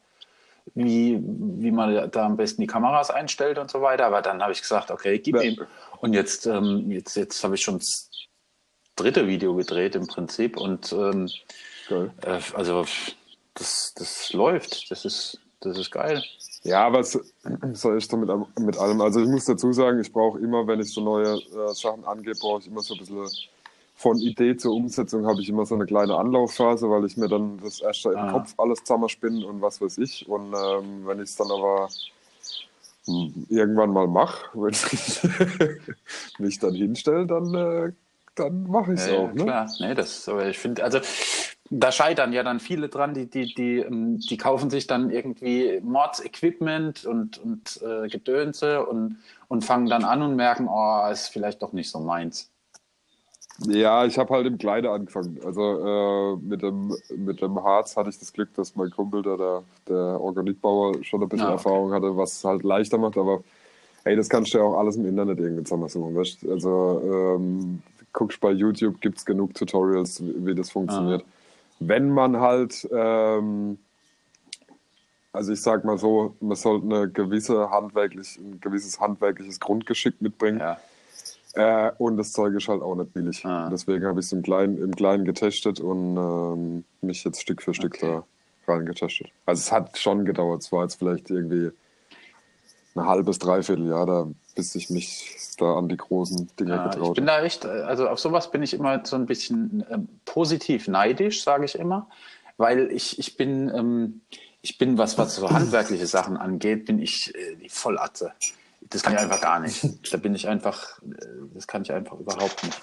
wie, 0.75 1.21
wie 1.23 1.71
man 1.71 2.11
da 2.11 2.27
am 2.27 2.37
besten 2.37 2.61
die 2.61 2.67
Kameras 2.67 3.11
einstellt 3.11 3.59
und 3.59 3.71
so 3.71 3.81
weiter. 3.83 4.07
Aber 4.07 4.23
dann 4.23 4.43
habe 4.43 4.53
ich 4.53 4.61
gesagt, 4.61 4.91
okay, 4.91 5.19
gib 5.19 5.37
ja. 5.37 5.43
ihm. 5.43 5.61
Und 6.01 6.13
jetzt, 6.13 6.47
ähm, 6.47 6.91
jetzt, 6.91 7.17
jetzt 7.17 7.43
habe 7.45 7.55
ich 7.55 7.63
schon 7.63 7.79
das 7.79 8.11
dritte 8.97 9.27
Video 9.27 9.55
gedreht 9.55 9.95
im 9.95 10.07
Prinzip. 10.07 10.57
Und 10.57 10.93
ähm, 10.93 11.29
äh, 11.91 12.41
also 12.55 12.85
das, 13.55 13.95
das 13.97 14.33
läuft. 14.33 14.91
Das 14.91 15.05
ist, 15.05 15.41
das 15.61 15.79
ist 15.79 15.91
geil. 15.91 16.23
Ja, 16.63 16.85
aber 16.85 17.05
so, 17.05 17.21
so 17.73 17.93
ist 17.93 18.11
so 18.11 18.17
mit, 18.17 18.29
mit 18.59 18.77
allem. 18.77 19.01
Also 19.01 19.21
ich 19.21 19.29
muss 19.29 19.45
dazu 19.45 19.73
sagen, 19.73 20.01
ich 20.01 20.13
brauche 20.13 20.39
immer, 20.41 20.67
wenn 20.67 20.81
ich 20.81 20.93
so 20.93 21.01
neue 21.01 21.35
äh, 21.37 21.73
Sachen 21.75 22.05
angehe, 22.05 22.35
brauche 22.35 22.61
ich 22.61 22.67
immer 22.67 22.81
so 22.81 22.95
ein 22.95 23.01
bisschen 23.01 23.29
von 23.97 24.19
Idee 24.19 24.57
zur 24.57 24.75
Umsetzung 24.75 25.27
habe 25.27 25.41
ich 25.41 25.49
immer 25.49 25.65
so 25.65 25.75
eine 25.75 25.87
kleine 25.87 26.17
Anlaufphase, 26.17 26.89
weil 26.91 27.07
ich 27.07 27.17
mir 27.17 27.29
dann 27.29 27.59
das 27.63 27.81
erste 27.81 28.11
ah. 28.11 28.27
im 28.27 28.33
Kopf 28.33 28.55
alles 28.59 28.81
zusammenspinne 28.81 29.47
und 29.47 29.63
was 29.63 29.81
weiß 29.81 29.97
ich. 29.99 30.29
Und 30.29 30.53
ähm, 30.53 31.07
wenn 31.07 31.17
ich 31.17 31.31
es 31.31 31.37
dann 31.37 31.51
aber 31.51 31.89
hm, 33.07 33.47
irgendwann 33.49 33.91
mal 33.91 34.07
mache, 34.07 34.51
wenn 34.53 34.73
ich 34.73 36.39
mich 36.39 36.59
dann 36.59 36.75
hinstelle, 36.75 37.27
dann, 37.27 37.55
äh, 37.55 37.93
dann 38.35 38.65
mache 38.65 38.93
ich 38.93 39.01
es 39.01 39.07
ja, 39.09 39.17
auch. 39.17 39.29
Ja, 39.29 39.33
ne? 39.33 39.45
Klar, 39.45 39.71
nee, 39.81 39.95
das, 39.95 40.29
aber 40.29 40.47
ich 40.47 40.59
finde, 40.59 40.85
also 40.85 41.01
da 41.71 41.91
scheitern 41.91 42.35
ja 42.35 42.43
dann 42.43 42.61
viele 42.61 42.91
dran, 42.91 43.15
die, 43.15 43.31
die, 43.31 43.55
die, 43.55 43.79
ähm, 43.79 44.21
die 44.21 44.37
kaufen 44.37 44.69
sich 44.69 44.87
dann 44.87 45.09
irgendwie 45.09 45.81
Mords-Equipment 45.83 47.07
und, 47.07 47.39
und 47.39 47.81
äh, 47.83 48.09
Gedönse 48.09 48.85
und, 48.85 49.17
und 49.49 49.65
fangen 49.65 49.87
dann 49.87 50.05
an 50.05 50.21
und 50.21 50.37
merken, 50.37 50.69
oh, 50.69 51.11
ist 51.11 51.29
vielleicht 51.29 51.63
doch 51.63 51.73
nicht 51.73 51.91
so 51.91 51.99
meins. 51.99 52.51
Ja, 53.65 54.05
ich 54.05 54.19
habe 54.19 54.35
halt 54.35 54.47
im 54.47 54.59
Kleine 54.59 54.91
angefangen. 54.91 55.41
Also 55.45 55.63
äh, 55.63 56.37
mit, 56.37 56.63
dem, 56.63 56.95
mit 57.17 57.41
dem 57.41 57.63
Harz 57.63 57.97
hatte 57.97 58.11
ich 58.11 58.19
das 58.19 58.33
Glück, 58.33 58.53
dass 58.55 58.77
mein 58.77 58.91
Kumpel, 58.91 59.23
der, 59.23 59.37
der, 59.37 59.63
der 59.89 60.21
Organitbauer, 60.21 61.03
schon 61.03 61.23
ein 61.23 61.29
bisschen 61.29 61.47
ah, 61.47 61.55
okay. 61.55 61.57
Erfahrung 61.57 61.93
hatte, 61.93 62.17
was 62.17 62.35
es 62.35 62.45
halt 62.45 62.63
leichter 62.63 62.99
macht. 62.99 63.17
Aber 63.17 63.43
hey, 64.05 64.15
das 64.15 64.29
kannst 64.29 64.53
du 64.53 64.59
ja 64.59 64.65
auch 64.65 64.79
alles 64.79 64.97
im 64.97 65.07
Internet 65.07 65.39
irgendwie 65.39 65.65
zusammensuchen. 65.65 66.15
Weißt? 66.15 66.47
Also 66.49 67.03
ähm, 67.05 67.83
guckst 68.13 68.41
bei 68.41 68.51
YouTube, 68.51 69.01
gibt 69.01 69.19
es 69.19 69.25
genug 69.25 69.55
Tutorials, 69.55 70.23
wie, 70.23 70.47
wie 70.47 70.55
das 70.55 70.71
funktioniert. 70.71 71.23
Ah 71.23 71.33
wenn 71.79 72.11
man 72.11 72.39
halt, 72.41 72.89
ähm, 72.93 73.79
also 75.33 75.53
ich 75.53 75.61
sag 75.61 75.85
mal 75.85 75.99
so, 75.99 76.35
man 76.41 76.57
sollte 76.57 76.87
eine 76.87 77.11
gewisse 77.11 77.71
handwerklich, 77.71 78.39
ein 78.39 78.61
gewisses 78.61 79.01
handwerkliches 79.01 79.61
Grundgeschick 79.61 80.21
mitbringen. 80.21 80.61
Ja. 80.61 80.79
Äh, 81.57 81.91
und 81.97 82.19
das 82.19 82.33
Zeug 82.33 82.55
ist 82.55 82.69
halt 82.69 82.83
auch 82.83 82.95
nicht 82.95 83.15
billig. 83.15 83.45
Ah. 83.47 83.71
Deswegen 83.71 84.05
habe 84.05 84.21
ich 84.21 84.27
es 84.27 84.33
im 84.33 84.43
Kleinen, 84.43 84.77
im 84.77 84.95
Kleinen 84.95 85.25
getestet 85.25 85.81
und 85.81 86.17
ähm, 86.17 86.85
mich 87.01 87.25
jetzt 87.25 87.41
Stück 87.41 87.63
für 87.63 87.73
Stück 87.73 87.95
okay. 87.95 88.23
da 88.67 88.73
rein 88.73 88.85
getestet. 88.85 89.29
Also 89.47 89.61
es 89.61 89.73
hat 89.73 89.97
schon 89.97 90.27
gedauert. 90.27 90.63
Es 90.63 90.71
war 90.71 90.83
jetzt 90.83 90.97
vielleicht 90.97 91.31
irgendwie 91.31 91.71
ein 92.95 93.07
halbes, 93.07 93.39
dreiviertel 93.39 93.89
Jahr, 93.89 94.05
da, 94.05 94.29
bis 94.55 94.75
ich 94.75 94.91
mich 94.91 95.35
da 95.59 95.79
an 95.79 95.89
die 95.89 95.97
großen 95.97 96.51
Dinge 96.61 96.73
ja, 96.73 96.89
getraut 96.89 97.11
Ich 97.11 97.15
bin 97.15 97.27
da 97.27 97.43
echt, 97.43 97.65
also 97.65 98.07
auf 98.09 98.19
sowas 98.19 98.51
bin 98.51 98.63
ich 98.63 98.75
immer 98.75 99.01
so 99.07 99.17
ein 99.17 99.25
bisschen 99.25 99.83
ähm, 99.91 100.09
positiv 100.27 100.89
neidisch, 100.89 101.43
sage 101.43 101.65
ich 101.65 101.79
immer, 101.79 102.09
weil 102.59 102.91
ich, 102.93 103.19
ich 103.19 103.39
bin, 103.39 103.71
ähm, 103.75 104.21
ich 104.61 104.77
bin, 104.77 104.99
was, 104.99 105.17
was 105.17 105.37
so 105.37 105.49
handwerkliche 105.51 106.07
Sachen 106.07 106.37
angeht, 106.37 106.85
bin 106.85 106.99
ich 106.99 107.35
äh, 107.35 107.57
die 107.57 107.71
Vollatze. 107.71 108.33
Das 108.91 109.03
kann 109.03 109.15
ich 109.15 109.21
einfach 109.21 109.41
gar 109.41 109.61
nicht. 109.61 109.85
Da 110.11 110.17
bin 110.19 110.35
ich 110.35 110.49
einfach, 110.49 111.01
äh, 111.03 111.15
das 111.55 111.67
kann 111.67 111.83
ich 111.83 111.93
einfach 111.93 112.19
überhaupt 112.19 112.63
nicht. 112.65 112.79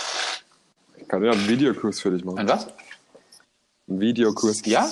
Ich 0.98 1.08
kann 1.08 1.24
ja 1.24 1.32
einen 1.32 1.48
Videokurs 1.48 2.00
für 2.00 2.12
dich 2.12 2.24
machen. 2.24 2.40
Ein 2.40 2.50
was? 2.50 2.68
Ein 3.88 4.00
Videokurs. 4.00 4.66
Ja? 4.66 4.90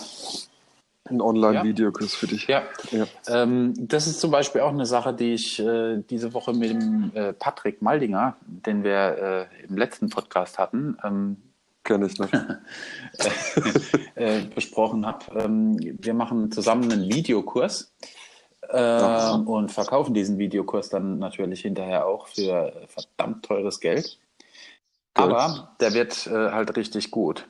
Ein 1.10 1.22
Online-Videokurs 1.22 2.14
ja. 2.14 2.18
für 2.18 2.28
dich. 2.28 2.48
Ja. 2.48 2.64
ja. 2.92 3.06
Ähm, 3.28 3.74
das 3.78 4.08
ist 4.08 4.20
zum 4.20 4.32
Beispiel 4.32 4.62
auch 4.62 4.70
eine 4.70 4.86
Sache, 4.86 5.14
die 5.14 5.34
ich 5.34 5.60
äh, 5.60 6.02
diese 6.10 6.34
Woche 6.34 6.54
mit 6.54 6.70
dem 6.70 7.12
äh, 7.14 7.34
Patrick 7.34 7.82
Maldinger, 7.82 8.38
den 8.46 8.84
wir 8.84 9.50
äh, 9.52 9.66
im 9.68 9.78
letzten 9.78 10.10
Podcast 10.10 10.58
hatten, 10.58 10.98
ähm, 11.04 11.38
kenne 11.84 12.06
ich 12.06 12.20
nicht, 12.20 12.34
äh, 14.16 14.42
besprochen 14.54 15.06
habe. 15.06 15.26
Ähm, 15.38 15.78
wir 15.80 16.14
machen 16.14 16.52
zusammen 16.52 16.92
einen 16.92 17.12
Videokurs 17.12 17.92
ähm, 18.70 19.48
und 19.48 19.72
verkaufen 19.72 20.14
diesen 20.14 20.38
Videokurs 20.38 20.90
dann 20.90 21.20
natürlich 21.20 21.62
hinterher 21.62 22.06
auch 22.06 22.28
für 22.28 22.88
verdammt 22.88 23.46
teures 23.46 23.80
Geld. 23.80 24.20
Aber 25.14 25.76
der 25.80 25.94
wird 25.94 26.28
äh, 26.28 26.52
halt 26.52 26.76
richtig 26.78 27.12
gut. 27.12 27.48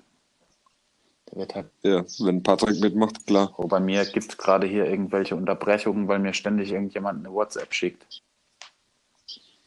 Wird 1.34 1.56
halt 1.56 1.68
ja, 1.84 2.04
wenn 2.20 2.44
Patrick 2.44 2.82
mitmacht, 2.82 3.26
klar. 3.26 3.54
Oh, 3.58 3.68
bei 3.68 3.80
mir 3.80 4.04
gibt 4.06 4.32
es 4.32 4.38
gerade 4.38 4.68
hier 4.68 4.86
irgendwelche 4.86 5.36
Unterbrechungen, 5.36 6.08
weil 6.08 6.20
mir 6.20 6.34
ständig 6.34 6.72
irgendjemand 6.72 7.20
eine 7.20 7.34
WhatsApp 7.34 7.74
schickt. 7.74 8.22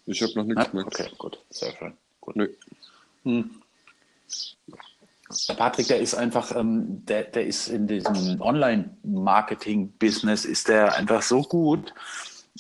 Ich 0.07 0.23
habe 0.23 0.33
noch 0.35 0.45
nichts 0.45 0.73
mehr. 0.75 0.87
Okay, 0.87 1.09
gut, 1.17 1.39
sehr 1.49 1.73
schön. 1.73 1.97
Gut. 2.21 2.37
Nö. 2.37 2.49
Hm. 3.23 3.63
Der 5.49 5.55
Patrick, 5.55 5.89
der 5.89 6.01
ist 6.01 6.15
einfach, 6.15 6.55
ähm, 6.55 7.05
der, 7.07 7.25
der 7.25 7.47
ist 7.47 7.69
in 7.69 7.87
diesem 7.87 8.39
Online-Marketing-Business, 8.41 10.45
ist 10.45 10.69
der 10.69 10.95
einfach 10.97 11.23
so 11.23 11.41
gut 11.43 11.95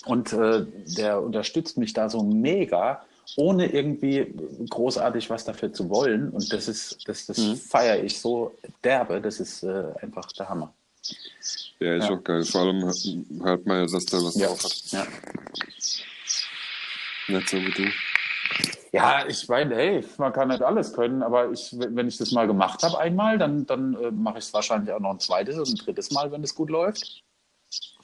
und 0.06 0.32
äh, 0.32 0.64
der 0.96 1.22
unterstützt 1.22 1.76
mich 1.76 1.92
da 1.92 2.08
so 2.08 2.22
mega 2.22 3.02
ohne 3.36 3.72
irgendwie 3.72 4.34
großartig 4.68 5.30
was 5.30 5.44
dafür 5.44 5.72
zu 5.72 5.88
wollen. 5.90 6.30
Und 6.30 6.52
das 6.52 6.68
ist, 6.68 6.98
das, 7.06 7.26
das 7.26 7.38
mhm. 7.38 7.56
feiere 7.56 8.02
ich 8.02 8.20
so 8.20 8.54
derbe. 8.82 9.20
Das 9.20 9.40
ist 9.40 9.62
äh, 9.62 9.84
einfach 10.00 10.30
der 10.32 10.48
Hammer. 10.48 10.72
Ja, 11.80 11.96
ist 11.96 12.08
ja. 12.08 12.14
auch 12.14 12.24
geil. 12.24 12.44
Vor 12.44 12.62
allem 12.62 12.82
hört 13.42 13.66
man 13.66 13.78
ja, 13.78 13.86
dass 13.86 14.06
der 14.06 14.22
was 14.22 14.36
ja. 14.36 14.46
drauf 14.46 14.64
hat. 14.64 14.82
Ja. 14.90 15.06
Nicht 17.28 17.48
so 17.48 17.56
wie 17.58 17.70
du. 17.70 17.84
Ja, 18.94 19.26
ich 19.26 19.48
meine, 19.48 19.74
hey, 19.74 20.04
man 20.18 20.32
kann 20.32 20.46
nicht 20.48 20.62
alles 20.62 20.92
können, 20.92 21.24
aber 21.24 21.50
ich, 21.50 21.74
wenn 21.76 22.06
ich 22.06 22.16
das 22.16 22.30
mal 22.30 22.46
gemacht 22.46 22.84
habe 22.84 22.96
einmal, 22.96 23.38
dann, 23.38 23.66
dann 23.66 23.94
äh, 23.94 24.12
mache 24.12 24.38
ich 24.38 24.44
es 24.44 24.54
wahrscheinlich 24.54 24.94
auch 24.94 25.00
noch 25.00 25.10
ein 25.10 25.18
zweites 25.18 25.58
und 25.58 25.68
ein 25.68 25.84
drittes 25.84 26.12
Mal, 26.12 26.30
wenn 26.30 26.44
es 26.44 26.54
gut 26.54 26.70
läuft. 26.70 27.24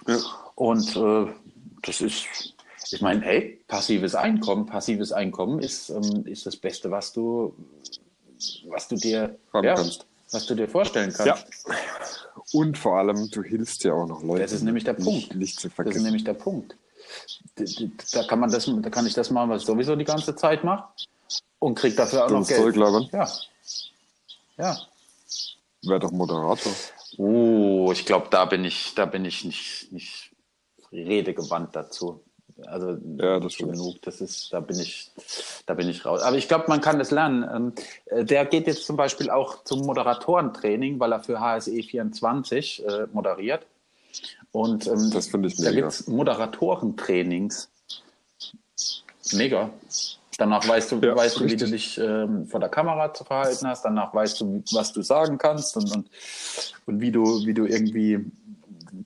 Ja. 0.08 0.18
Und 0.56 0.96
äh, 0.96 1.32
das 1.82 2.00
ist, 2.00 2.26
ich 2.90 3.00
meine, 3.02 3.20
hey, 3.20 3.62
passives 3.68 4.16
Einkommen, 4.16 4.66
passives 4.66 5.12
Einkommen 5.12 5.60
ist, 5.60 5.90
ähm, 5.90 6.26
ist 6.26 6.44
das 6.44 6.56
Beste, 6.56 6.90
was 6.90 7.12
du, 7.12 7.54
was 8.66 8.88
du 8.88 8.96
dir 8.96 9.38
haben 9.52 9.64
ja, 9.64 9.76
kannst. 9.76 10.06
Was 10.32 10.46
du 10.46 10.56
dir 10.56 10.66
vorstellen 10.66 11.12
kannst. 11.12 11.24
Ja. 11.24 11.38
Und 12.52 12.76
vor 12.76 12.98
allem, 12.98 13.30
du 13.30 13.44
hilfst 13.44 13.84
ja 13.84 13.92
auch 13.92 14.08
noch 14.08 14.24
Leuten. 14.24 14.40
Das 14.40 14.50
ist 14.50 14.62
nämlich 14.62 14.82
der 14.82 14.94
Punkt. 14.94 15.36
Nicht 15.36 15.60
zu 15.60 15.70
vergessen. 15.70 15.94
Das 15.94 15.96
ist 15.98 16.04
nämlich 16.04 16.24
der 16.24 16.34
Punkt. 16.34 16.74
Da 18.12 18.24
kann 18.24 18.40
man 18.40 18.50
das, 18.50 18.70
da 18.72 18.90
kann 18.90 19.06
ich 19.06 19.14
das 19.14 19.30
machen, 19.30 19.50
was 19.50 19.62
ich 19.62 19.66
sowieso 19.66 19.96
die 19.96 20.04
ganze 20.04 20.34
Zeit 20.34 20.64
mache 20.64 20.84
und 21.58 21.74
krieg 21.74 21.96
dafür 21.96 22.26
auch 22.26 22.30
noch 22.30 22.46
Geld. 22.46 22.60
Zeug 22.60 22.76
labern? 22.76 23.08
Ja. 23.12 23.28
Ja. 24.56 24.78
Wäre 25.82 26.00
doch 26.00 26.10
Moderator. 26.10 26.72
Oh, 27.16 27.90
ich 27.92 28.04
glaube, 28.04 28.28
da 28.30 28.44
bin 28.44 28.64
ich, 28.64 28.94
da 28.94 29.04
bin 29.06 29.24
ich 29.24 29.44
nicht, 29.44 29.92
nicht 29.92 30.30
redegewandt 30.92 31.74
dazu. 31.74 32.22
Also 32.66 32.98
ja, 33.16 33.40
das 33.40 33.56
genug. 33.56 34.02
Das 34.02 34.20
ist, 34.20 34.52
da 34.52 34.60
bin 34.60 34.78
ich, 34.78 35.10
da 35.66 35.74
bin 35.74 35.88
ich 35.88 36.04
raus. 36.04 36.20
Aber 36.22 36.36
ich 36.36 36.48
glaube, 36.48 36.64
man 36.68 36.80
kann 36.80 36.98
das 36.98 37.10
lernen. 37.10 37.48
Ähm, 37.54 37.72
äh, 38.06 38.24
der 38.24 38.44
geht 38.44 38.66
jetzt 38.66 38.84
zum 38.84 38.96
Beispiel 38.96 39.30
auch 39.30 39.64
zum 39.64 39.80
Moderatorentraining, 39.80 41.00
weil 41.00 41.12
er 41.12 41.20
für 41.20 41.40
HSE 41.40 41.82
24 41.82 42.84
äh, 42.86 43.06
moderiert. 43.12 43.66
Und 44.52 44.86
ähm, 44.86 45.10
das 45.12 45.28
finde 45.28 45.48
ich 45.48 45.58
mega. 45.58 45.70
Da 45.70 45.76
gibt 45.76 45.88
es 45.88 46.06
Moderatorentrainings. 46.06 47.68
Mega. 49.32 49.70
Danach 50.38 50.66
weißt 50.66 50.92
du, 50.92 50.96
ja, 51.00 51.14
weißt 51.14 51.40
du 51.40 51.44
wie 51.44 51.56
du 51.56 51.66
dich 51.66 51.98
ähm, 51.98 52.46
vor 52.46 52.60
der 52.60 52.70
Kamera 52.70 53.12
zu 53.12 53.24
verhalten 53.24 53.66
hast. 53.66 53.84
Danach 53.84 54.14
weißt 54.14 54.40
du, 54.40 54.64
was 54.72 54.92
du 54.92 55.02
sagen 55.02 55.38
kannst 55.38 55.76
und, 55.76 55.92
und, 55.94 56.10
und 56.86 57.00
wie, 57.00 57.12
du, 57.12 57.44
wie 57.44 57.54
du 57.54 57.66
irgendwie 57.66 58.24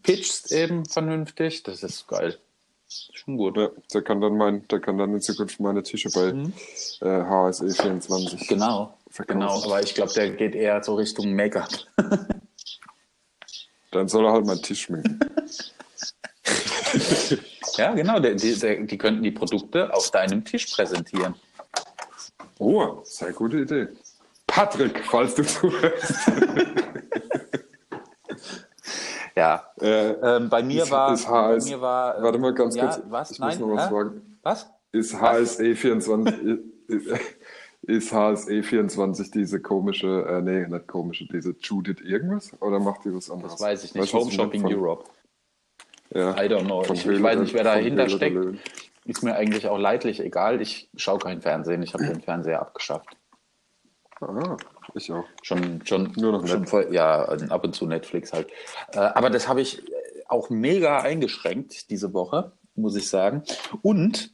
pitchst 0.02 0.52
eben 0.52 0.86
vernünftig. 0.86 1.64
Das 1.64 1.82
ist 1.82 2.06
geil. 2.06 2.38
Schon 2.88 3.36
gut. 3.36 3.56
Ja, 3.56 3.70
der 3.92 4.02
kann 4.02 4.20
dann 4.20 4.36
mein, 4.36 4.66
der 4.68 4.80
kann 4.80 4.96
dann 4.96 5.12
in 5.12 5.20
Zukunft 5.20 5.58
meine 5.58 5.82
Tische 5.82 6.10
bei 6.10 6.32
mhm. 6.32 6.52
äh, 7.00 7.24
HSE 7.24 7.68
24. 7.68 8.46
Genau. 8.46 8.94
Verkaufen. 9.10 9.40
Genau, 9.40 9.64
aber 9.64 9.82
ich 9.82 9.94
glaube, 9.94 10.12
der 10.12 10.30
geht 10.30 10.54
eher 10.54 10.82
so 10.84 10.94
Richtung 10.94 11.34
Make-up. 11.34 11.68
Dann 13.94 14.08
soll 14.08 14.26
er 14.26 14.32
halt 14.32 14.44
meinen 14.44 14.60
Tisch 14.60 14.82
schminken. 14.82 15.20
ja, 17.76 17.94
genau. 17.94 18.18
Die, 18.18 18.34
die, 18.34 18.86
die 18.86 18.98
könnten 18.98 19.22
die 19.22 19.30
Produkte 19.30 19.94
auf 19.94 20.10
deinem 20.10 20.44
Tisch 20.44 20.74
präsentieren. 20.74 21.36
Oh, 22.58 22.98
sehr 23.04 23.32
gute 23.32 23.58
Idee. 23.58 23.88
Patrick, 24.48 25.04
falls 25.04 25.36
du 25.36 25.44
zuhörst. 25.44 26.12
ja. 29.36 29.64
Äh, 29.80 30.10
ähm, 30.10 30.48
bei 30.48 30.64
mir 30.64 30.82
ist, 30.82 30.90
war. 30.90 31.14
Ist 31.14 31.28
bei 31.28 31.58
mir 31.60 31.80
war 31.80 32.18
äh, 32.18 32.22
warte 32.22 32.38
mal 32.38 32.52
ganz 32.52 32.74
ja, 32.74 32.86
kurz. 32.86 33.00
Was? 33.08 33.30
Ich 33.30 33.38
Nein? 33.38 33.50
muss 33.50 33.58
noch 33.60 33.76
was 33.76 33.84
ja? 33.84 33.88
fragen. 33.90 34.38
Was? 34.42 34.70
Ist 34.90 35.20
HSE 35.20 35.76
24. 35.76 36.34
Ist 37.86 38.12
HSE 38.12 38.62
24 38.62 39.30
diese 39.30 39.60
komische, 39.60 40.24
äh, 40.26 40.40
nee, 40.40 40.66
nicht 40.66 40.86
komische, 40.86 41.26
diese 41.26 41.54
Judith 41.60 42.00
irgendwas? 42.02 42.50
Oder 42.62 42.80
macht 42.80 43.04
die 43.04 43.14
was 43.14 43.30
anderes? 43.30 43.52
Das 43.52 43.60
weiß 43.60 43.84
ich 43.84 43.94
nicht. 43.94 44.02
Weißt, 44.04 44.14
Home 44.14 44.30
Shopping 44.30 44.62
von, 44.62 44.74
Europe. 44.74 45.04
Ja, 46.14 46.30
I 46.42 46.46
don't 46.46 46.64
know. 46.64 46.82
Ich, 46.82 47.06
ich, 47.06 47.22
weiß 47.22 47.40
nicht, 47.40 47.52
wer 47.52 47.64
dahinter 47.64 48.08
steckt. 48.08 48.38
Ist 49.04 49.22
mir 49.22 49.34
eigentlich 49.34 49.68
auch 49.68 49.78
leidlich 49.78 50.20
egal. 50.20 50.62
Ich 50.62 50.88
schaue 50.96 51.18
kein 51.18 51.42
Fernsehen. 51.42 51.82
Ich 51.82 51.92
habe 51.92 52.06
den 52.06 52.22
Fernseher 52.22 52.60
abgeschafft. 52.60 53.16
Ah, 54.20 54.56
ich 54.94 55.12
auch. 55.12 55.24
Schon, 55.42 55.84
schon, 55.84 56.12
Nur 56.16 56.32
noch 56.32 56.46
schon 56.46 56.66
voll, 56.66 56.88
ja, 56.90 57.24
ab 57.24 57.64
und 57.64 57.74
zu 57.74 57.86
Netflix 57.86 58.32
halt. 58.32 58.48
Äh, 58.92 58.98
aber 58.98 59.28
das 59.28 59.48
habe 59.48 59.60
ich 59.60 59.82
auch 60.28 60.48
mega 60.48 61.00
eingeschränkt 61.00 61.90
diese 61.90 62.14
Woche, 62.14 62.52
muss 62.76 62.96
ich 62.96 63.08
sagen. 63.08 63.42
Und 63.82 64.32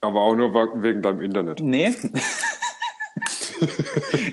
aber 0.00 0.20
auch 0.20 0.34
nur 0.34 0.54
wegen 0.82 1.02
deinem 1.02 1.20
Internet. 1.20 1.60
Nee. 1.60 1.94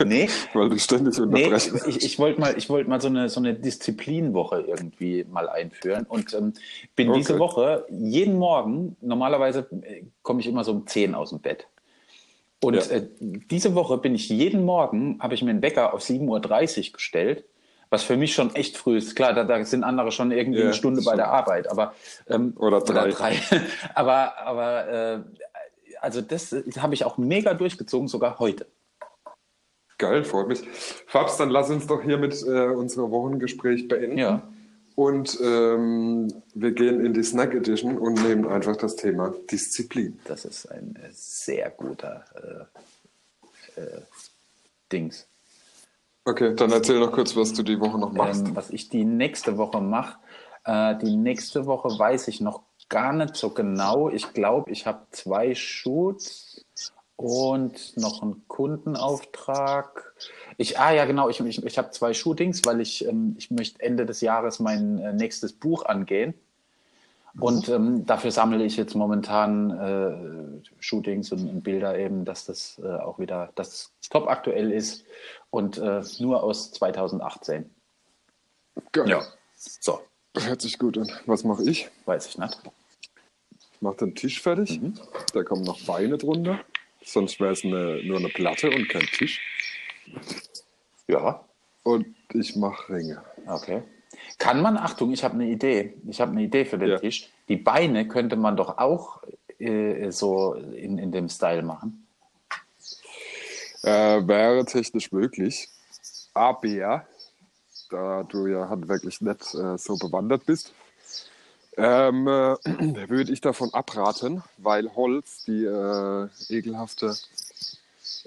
Nee. 0.05 0.29
Weil 0.53 0.69
du 0.69 0.79
ständig 0.79 1.19
unterbrechst. 1.19 1.73
Nee, 1.73 1.81
ich, 1.87 2.03
ich 2.03 2.19
wollte 2.19 2.39
mal, 2.39 2.55
wollt 2.67 2.87
mal 2.87 3.01
so 3.01 3.07
eine, 3.07 3.29
so 3.29 3.39
eine 3.39 3.53
Disziplinwoche 3.53 4.61
irgendwie 4.61 5.25
mal 5.29 5.49
einführen 5.49 6.05
und 6.07 6.33
ähm, 6.33 6.53
bin 6.95 7.09
okay. 7.09 7.19
diese 7.19 7.39
Woche 7.39 7.85
jeden 7.89 8.37
Morgen, 8.37 8.95
normalerweise 9.01 9.67
äh, 9.81 10.03
komme 10.21 10.41
ich 10.41 10.47
immer 10.47 10.63
so 10.63 10.71
um 10.71 10.87
10 10.87 11.15
aus 11.15 11.29
dem 11.29 11.39
Bett. 11.39 11.67
Und 12.61 12.75
ja. 12.75 12.81
äh, 12.81 13.07
diese 13.19 13.75
Woche 13.75 13.97
bin 13.97 14.15
ich 14.15 14.29
jeden 14.29 14.65
Morgen, 14.65 15.19
habe 15.19 15.35
ich 15.35 15.43
mir 15.43 15.51
einen 15.51 15.61
Wecker 15.61 15.93
auf 15.93 16.01
7.30 16.01 16.87
Uhr 16.87 16.93
gestellt 16.93 17.45
was 17.89 18.03
für 18.03 18.17
mich 18.17 18.33
schon 18.33 18.53
echt 18.55 18.77
früh 18.77 18.97
ist. 18.97 19.15
Klar, 19.15 19.33
da, 19.33 19.43
da 19.43 19.63
sind 19.63 19.83
andere 19.83 20.11
schon 20.11 20.31
irgendwie 20.31 20.59
ja, 20.59 20.65
eine 20.65 20.73
Stunde 20.73 21.01
bei 21.03 21.15
der 21.15 21.29
Arbeit, 21.29 21.69
aber 21.69 21.93
ähm, 22.27 22.53
oder 22.57 22.81
drei. 22.81 23.03
Oder 23.03 23.11
drei. 23.11 23.35
aber 23.95 24.37
aber 24.39 24.87
äh, 24.89 25.19
also 26.01 26.21
das 26.21 26.55
habe 26.77 26.93
ich 26.93 27.05
auch 27.05 27.17
mega 27.17 27.53
durchgezogen, 27.53 28.07
sogar 28.07 28.39
heute. 28.39 28.67
Geil, 29.97 30.23
freut 30.23 30.47
mich. 30.47 30.61
Fabs, 31.07 31.37
dann 31.37 31.49
lass 31.49 31.69
uns 31.69 31.87
doch 31.87 32.03
hier 32.03 32.17
mit 32.17 32.41
äh, 32.43 32.67
unserem 32.67 33.09
Wochengespräch 33.11 33.87
beenden. 33.87 34.17
Ja. 34.17 34.43
Und 34.95 35.39
ähm, 35.41 36.27
wir 36.55 36.71
gehen 36.71 37.05
in 37.05 37.13
die 37.13 37.23
Snack 37.23 37.53
Edition 37.53 37.97
und 37.97 38.21
nehmen 38.23 38.47
einfach 38.47 38.75
das 38.75 38.95
Thema 38.95 39.33
Disziplin. 39.51 40.19
Das 40.25 40.45
ist 40.45 40.71
ein 40.71 40.97
sehr 41.11 41.69
guter 41.69 42.25
äh, 43.75 43.81
äh, 43.81 44.01
Dings. 44.91 45.27
Okay, 46.25 46.55
dann 46.55 46.71
erzähl 46.71 46.99
noch 46.99 47.11
kurz, 47.11 47.35
was 47.35 47.53
du 47.53 47.63
die 47.63 47.79
Woche 47.79 47.97
noch 47.97 48.11
machst. 48.11 48.47
Ähm, 48.47 48.55
was 48.55 48.69
ich 48.69 48.89
die 48.89 49.05
nächste 49.05 49.57
Woche 49.57 49.81
mache. 49.81 50.17
Äh, 50.65 50.97
die 50.97 51.15
nächste 51.15 51.65
Woche 51.65 51.89
weiß 51.89 52.27
ich 52.27 52.41
noch 52.41 52.63
gar 52.89 53.13
nicht 53.13 53.35
so 53.35 53.51
genau. 53.51 54.09
Ich 54.09 54.33
glaube, 54.33 54.71
ich 54.71 54.85
habe 54.87 55.05
zwei 55.11 55.55
Shoots 55.55 56.65
und 57.17 57.97
noch 57.97 58.21
einen 58.21 58.47
Kundenauftrag. 58.47 60.13
Ich, 60.57 60.79
ah 60.79 60.91
ja, 60.91 61.05
genau, 61.05 61.29
ich, 61.29 61.39
ich, 61.39 61.63
ich 61.65 61.77
habe 61.77 61.91
zwei 61.91 62.13
Shootings, 62.13 62.61
weil 62.65 62.79
ich, 62.79 63.05
ähm, 63.05 63.35
ich 63.37 63.51
möchte 63.51 63.81
Ende 63.81 64.05
des 64.05 64.21
Jahres 64.21 64.59
mein 64.59 64.99
äh, 64.99 65.13
nächstes 65.13 65.51
Buch 65.51 65.85
angehen. 65.85 66.35
Und 67.39 67.69
ähm, 67.69 68.05
dafür 68.05 68.31
sammle 68.31 68.63
ich 68.63 68.77
jetzt 68.77 68.95
momentan 68.95 69.69
äh, 69.71 70.71
Shootings 70.79 71.31
und, 71.31 71.47
und, 71.47 71.61
Bilder 71.61 71.97
eben, 71.97 72.25
dass 72.25 72.45
das 72.45 72.79
äh, 72.83 72.87
auch 72.87 73.19
wieder 73.19 73.51
das 73.53 73.91
top 74.09 74.27
aktuell 74.27 74.71
ist 74.71 75.05
und 75.51 75.77
äh, 75.77 76.01
nur 76.19 76.41
aus 76.41 76.71
2018. 76.71 77.69
Geil. 78.91 79.09
Ja. 79.09 79.23
So. 79.55 80.01
Hört 80.35 80.61
sich 80.61 80.79
gut 80.79 80.97
an. 80.97 81.11
Was 81.25 81.43
mache 81.43 81.63
ich? 81.63 81.89
Weiß 82.05 82.27
ich 82.27 82.37
nicht. 82.39 82.59
Ich 83.73 83.81
mache 83.81 83.97
den 83.97 84.15
Tisch 84.15 84.41
fertig. 84.41 84.81
Mhm. 84.81 84.99
Da 85.33 85.43
kommen 85.43 85.63
noch 85.63 85.79
Beine 85.81 86.17
drunter. 86.17 86.59
Sonst 87.07 87.39
wäre 87.39 87.53
es 87.53 87.63
eine, 87.63 88.03
nur 88.03 88.17
eine 88.17 88.27
Platte 88.27 88.69
und 88.69 88.89
kein 88.89 89.05
Tisch. 89.05 89.39
Ja. 91.07 91.45
Und 91.83 92.05
ich 92.33 92.57
mache 92.57 92.93
Ringe. 92.93 93.23
Okay. 93.47 93.83
Kann 94.37 94.61
man, 94.61 94.75
Achtung, 94.75 95.13
ich 95.13 95.23
habe 95.23 95.35
eine 95.35 95.47
Idee. 95.47 95.93
Ich 96.05 96.19
habe 96.19 96.33
eine 96.33 96.43
Idee 96.43 96.65
für 96.65 96.77
den 96.77 96.89
ja. 96.89 96.99
Tisch. 96.99 97.29
Die 97.47 97.55
Beine 97.55 98.09
könnte 98.09 98.35
man 98.35 98.57
doch 98.57 98.77
auch 98.77 99.23
äh, 99.57 100.11
so 100.11 100.53
in, 100.53 100.97
in 100.97 101.13
dem 101.13 101.29
Style 101.29 101.63
machen. 101.63 102.05
Äh, 103.83 104.27
wäre 104.27 104.65
technisch 104.65 105.13
möglich. 105.13 105.69
Aber 106.33 107.05
da 107.89 108.23
du 108.23 108.47
ja 108.47 108.67
handwerklich 108.67 109.21
nicht 109.21 109.53
äh, 109.53 109.77
so 109.77 109.95
bewandert 109.95 110.45
bist, 110.45 110.73
ähm, 111.77 112.27
äh, 112.27 112.55
würde 113.09 113.31
ich 113.31 113.41
davon 113.41 113.73
abraten, 113.73 114.43
weil 114.57 114.93
Holz 114.95 115.45
die 115.45 115.63
äh, 115.63 116.27
ekelhafte 116.49 117.15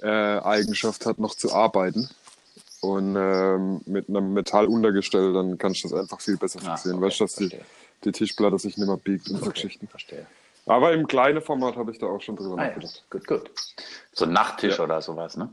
äh, 0.02 0.06
Eigenschaft 0.06 1.06
hat, 1.06 1.18
noch 1.18 1.34
zu 1.34 1.52
arbeiten. 1.52 2.08
Und 2.80 3.14
ähm, 3.16 3.82
mit 3.84 4.08
einem 4.08 4.32
Metalluntergestell, 4.32 5.34
dann 5.34 5.58
kannst 5.58 5.84
du 5.84 5.88
das 5.88 6.00
einfach 6.00 6.20
viel 6.20 6.38
besser 6.38 6.60
fixieren. 6.60 6.96
Ah, 6.96 6.98
okay, 6.98 7.06
weißt 7.06 7.20
du, 7.20 7.24
dass 7.24 7.34
die, 7.36 7.50
die, 8.04 8.12
Tischplatte 8.12 8.58
sich 8.58 8.78
nicht 8.78 8.86
mehr 8.86 8.96
biegt 8.96 9.28
und 9.28 9.36
okay, 9.36 9.44
so 9.44 9.50
Geschichten. 9.50 9.86
Verstehe. 9.86 10.26
Aber 10.64 10.92
im 10.92 11.06
kleinen 11.06 11.42
Format 11.42 11.76
habe 11.76 11.90
ich 11.90 11.98
da 11.98 12.06
auch 12.06 12.22
schon 12.22 12.36
drüber 12.36 12.54
ah, 12.54 12.66
nachgedacht. 12.66 13.04
Ja. 13.12 13.18
Gut, 13.18 13.26
gut. 13.26 13.50
So 14.12 14.24
ein 14.24 14.32
Nachttisch 14.32 14.78
ja. 14.78 14.84
oder 14.84 15.02
sowas, 15.02 15.36
ne? 15.36 15.50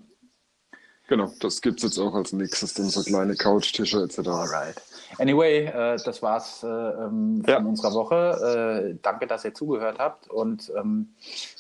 Genau, 1.08 1.32
das 1.40 1.62
gibt 1.62 1.78
es 1.80 1.84
jetzt 1.84 2.00
auch 2.00 2.14
als 2.14 2.34
nächstes, 2.34 2.74
dann 2.74 2.90
so 2.90 3.02
kleine 3.02 3.36
Couchtische 3.36 4.04
etc. 4.04 4.20
Alright. 4.28 4.82
Anyway, 5.20 5.66
äh, 5.66 5.98
das 6.04 6.22
war's 6.22 6.64
äh, 6.64 6.68
ähm, 6.68 7.42
von 7.46 7.48
Ja. 7.48 7.60
unserer 7.60 7.94
Woche. 7.94 8.92
Äh, 8.94 9.00
danke, 9.02 9.26
dass 9.26 9.46
ihr 9.46 9.54
zugehört 9.54 10.00
habt. 10.00 10.30
Und 10.30 10.70
ähm, 10.78 11.14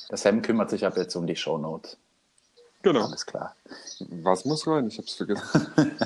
der 0.09 0.17
Sam 0.17 0.41
kümmert 0.41 0.69
sich 0.69 0.85
ab 0.85 0.97
jetzt 0.97 1.15
um 1.15 1.25
die 1.25 1.35
Shownotes. 1.35 1.95
Genau. 2.81 3.05
Alles 3.05 3.25
klar. 3.25 3.55
Was 4.21 4.43
muss 4.43 4.67
rein? 4.67 4.87
Ich 4.87 4.97
hab's 4.97 5.13
vergessen. 5.15 5.67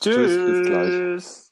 Tschüss. 0.00 0.46
bis 0.46 0.66
gleich. 0.66 1.47